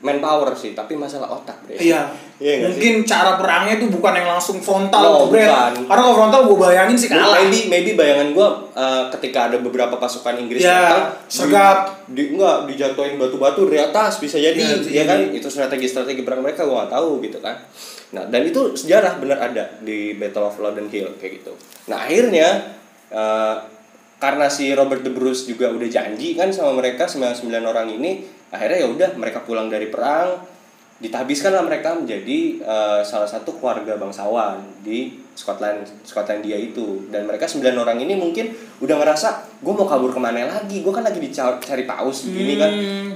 [0.00, 2.08] manpower sih tapi masalah otak bre Iya.
[2.40, 5.76] Iya Mungkin cara perangnya itu bukan yang langsung frontal No, bukan.
[5.76, 7.36] Karena kalau frontal gue bayangin sih kalah.
[7.36, 8.48] maybe maybe bayangan gue
[9.12, 12.00] ketika ada beberapa pasukan Inggris Ya, datang sergap.
[12.06, 15.36] di, di enggak dijatuhin batu-batu dari atas bisa jadi Ya, bisa ya kan jadi.
[15.36, 17.60] itu strategi-strategi perang mereka gue nggak tahu gitu kan
[18.10, 21.52] nah dan itu sejarah benar ada di Battle of Loudon Hill kayak gitu
[21.86, 22.48] nah akhirnya
[23.06, 23.54] eh,
[24.20, 28.84] karena si Robert the Bruce juga udah janji kan sama mereka 99 orang ini akhirnya
[28.84, 30.44] ya udah mereka pulang dari perang
[31.00, 37.08] ditabiskanlah mereka menjadi eh, salah satu keluarga bangsawan di Scotland Skotlandia itu.
[37.08, 38.52] Dan mereka sembilan orang ini mungkin
[38.84, 39.28] udah ngerasa
[39.64, 40.84] gue mau kabur ke mana lagi?
[40.84, 42.68] Gue kan lagi dicari paus gini kan.
[42.68, 43.10] Hmm,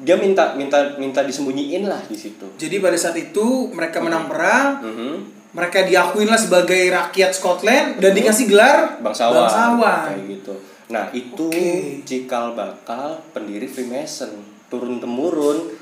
[0.00, 2.56] dia minta minta minta disembunyiin lah di situ.
[2.56, 5.14] Jadi pada saat itu mereka menang perang, Mhm.
[5.54, 10.02] Mereka diakuin lah sebagai rakyat Scotland dan dikasih gelar bangsawan, bangsawan.
[10.10, 12.02] kayak gitu nah itu Oke.
[12.02, 14.34] cikal bakal pendiri Freemason
[14.66, 15.72] turun temurun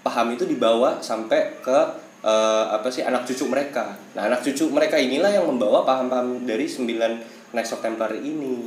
[0.00, 1.78] paham itu dibawa sampai ke
[2.20, 3.98] eh, apa sih anak cucu mereka.
[4.12, 7.18] Nah, anak cucu mereka inilah yang membawa paham-paham dari sembilan
[7.50, 8.66] Knights of Templar ini.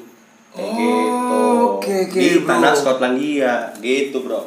[0.51, 1.39] Kayak Oh, gitu.
[1.75, 2.47] oke, oke, Di bro.
[2.49, 4.39] tanah Skotlandia, gitu, Bro.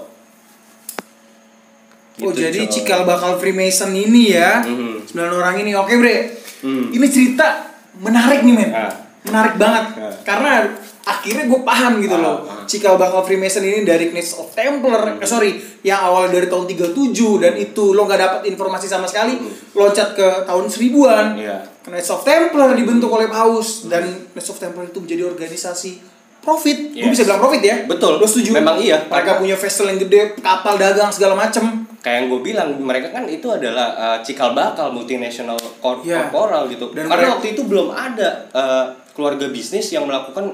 [2.19, 2.71] Oh Gitu, jadi coy.
[2.71, 4.88] cikal bakal Freemason ini ya Mhm.
[5.09, 6.17] Sembilan orang ini Oke bre.
[6.61, 6.93] Hmm.
[6.93, 7.65] Ini cerita
[7.97, 8.71] menarik nih men.
[8.71, 8.93] Ah.
[9.25, 9.85] Menarik banget.
[9.97, 10.13] Ah.
[10.23, 10.69] Karena
[11.03, 12.37] akhirnya gue paham gitu Ah, loh.
[12.45, 12.63] ah.
[12.69, 16.93] Cikal bakal Freemason ini dari Knights of Templar eh, Sorry Yang awal dari tahun 37
[17.41, 19.41] Dan itu lo gak dapat informasi sama sekali.
[19.73, 21.33] Loncat ke tahun seribuan.
[21.35, 21.65] Iya.
[21.89, 23.89] Knights of Templar dibentuk oleh Paus.
[23.89, 24.05] Dan
[24.37, 26.18] Knights of Templar itu menjadi organisasi
[26.49, 27.13] profit Gue Yes.
[27.13, 28.17] bisa bilang profit ya Betul.
[28.17, 28.51] Lo setuju?
[28.55, 29.05] Memang iya.
[29.05, 33.27] Mereka punya vessel yang gede Kapal dagang segala macem kayak yang gue bilang mereka kan
[33.27, 36.25] itu adalah uh, cikal bakal multinational cor- Iya.
[36.25, 40.47] corporal gitu Dan karena mereka- waktu itu belum ada uh, keluarga bisnis yang melakukan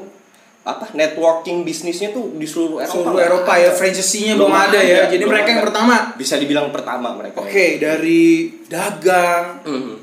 [0.64, 5.20] apa networking bisnisnya tuh di seluruh Eropa seluruh Eropa ya franchisee-nya belum, ada, ya jadi
[5.20, 5.66] belum mereka yang ada.
[5.68, 8.24] pertama bisa dibilang pertama mereka oke dari
[8.64, 9.94] dagang Mhm.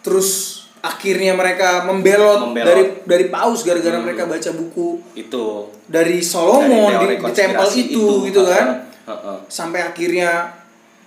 [0.00, 2.66] terus akhirnya mereka membelot, Membelot.
[2.66, 4.04] dari dari paus gara-gara Hmm.
[4.04, 5.46] mereka baca buku itu.
[5.84, 8.86] dari Solomon Dari di, di tempel konspirasi itu, gitu kan?
[9.02, 9.38] Heeh, heeh.
[9.46, 10.54] sampai akhirnya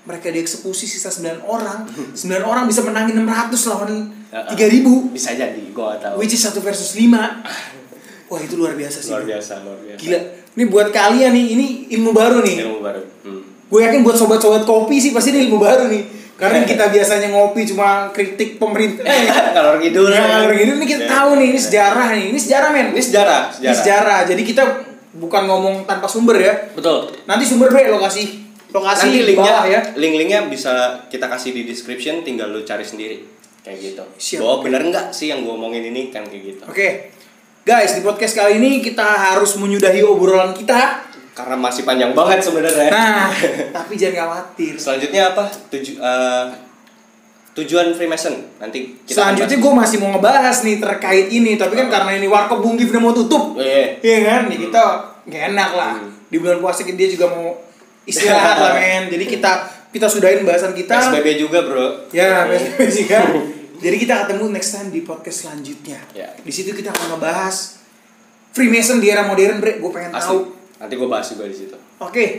[0.03, 1.87] mereka dieksekusi sisa 9 orang.
[2.11, 3.91] 9 orang bisa menangin 600 lawan
[4.29, 4.53] Heeh.
[4.83, 6.15] 3000 bisa jadi gue gak tahu.
[6.19, 7.41] Which is 1 versus 5
[8.25, 9.99] wah itu luar biasa sih luar biasa luar biasa.
[9.99, 10.19] Gila.
[10.53, 12.55] Ini buat kalian nih ini ilmu baru nih.
[12.61, 13.01] Ilmu baru.
[13.23, 13.41] Hmm.
[13.65, 17.61] gue yakin buat sobat-sobat kopi sih pasti ini ilmu baru nih karena kita biasanya ngopi
[17.69, 19.05] cuma kritik pemerintah.
[19.05, 20.09] Eh kalau gitu.
[20.09, 20.73] Ya kalau gitu.
[20.73, 22.25] Ini kita tahu nih ini sejarah nih.
[22.33, 22.87] Ini sejarah men.
[22.89, 24.19] Ini sejarah ini sejarah.
[24.25, 24.63] jadi kita
[25.13, 26.53] bukan ngomong tanpa sumber ya.
[26.73, 27.13] Betul.
[27.29, 28.41] Nanti sumber bre lokasi.
[28.73, 29.81] Lokasi nanti linknya bawah ya.
[29.93, 33.21] link-linknya bisa kita kasih di description tinggal lu cari sendiri.
[33.61, 34.03] Kayak gitu.
[34.17, 34.39] Siap.
[34.41, 36.61] bahwa bener nggak sih yang gue omongin ini kan kayak gitu.
[36.65, 37.13] Oke.
[37.63, 42.89] Guys di podcast kali ini kita harus menyudahi obrolan kita karena masih panjang banget sebenarnya
[42.89, 43.29] nah
[43.81, 46.45] tapi jangan khawatir selanjutnya apa tuju eh,
[47.53, 52.17] tujuan Freemason nanti kita selanjutnya gue masih mau ngebahas nih terkait ini tapi kan karena
[52.17, 54.81] ini warkop Bung Gif udah mau tutup Eh, Iya kan, nih kita
[55.23, 55.93] nggak enak lah.
[56.01, 56.09] Hmm.
[56.27, 57.53] Di bulan puasa dia juga mau
[58.03, 59.07] istirahat lah men.
[59.07, 59.51] Jadi kita
[59.93, 60.97] kita sudahin bahasan kita.
[60.97, 63.19] PSBB juga bro Ya, PSBB juga.
[63.77, 66.01] Jadi kita ketemu next time di podcast selanjutnya.
[66.11, 66.33] Ya.
[66.33, 67.77] Di situ kita akan ngebahas
[68.49, 69.77] Freemason di era modern, bre.
[69.77, 70.33] Gue pengen Asli.
[70.33, 70.39] tahu.
[70.83, 72.35] Nanti gue bahas juga di situ Oke,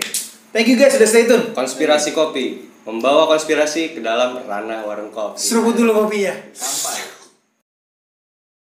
[0.53, 1.57] thank you guys sudah stay tune.
[1.57, 6.37] konspirasi kopi membawa konspirasi ke dalam ranah warung kopi Seruput dulu kopinya.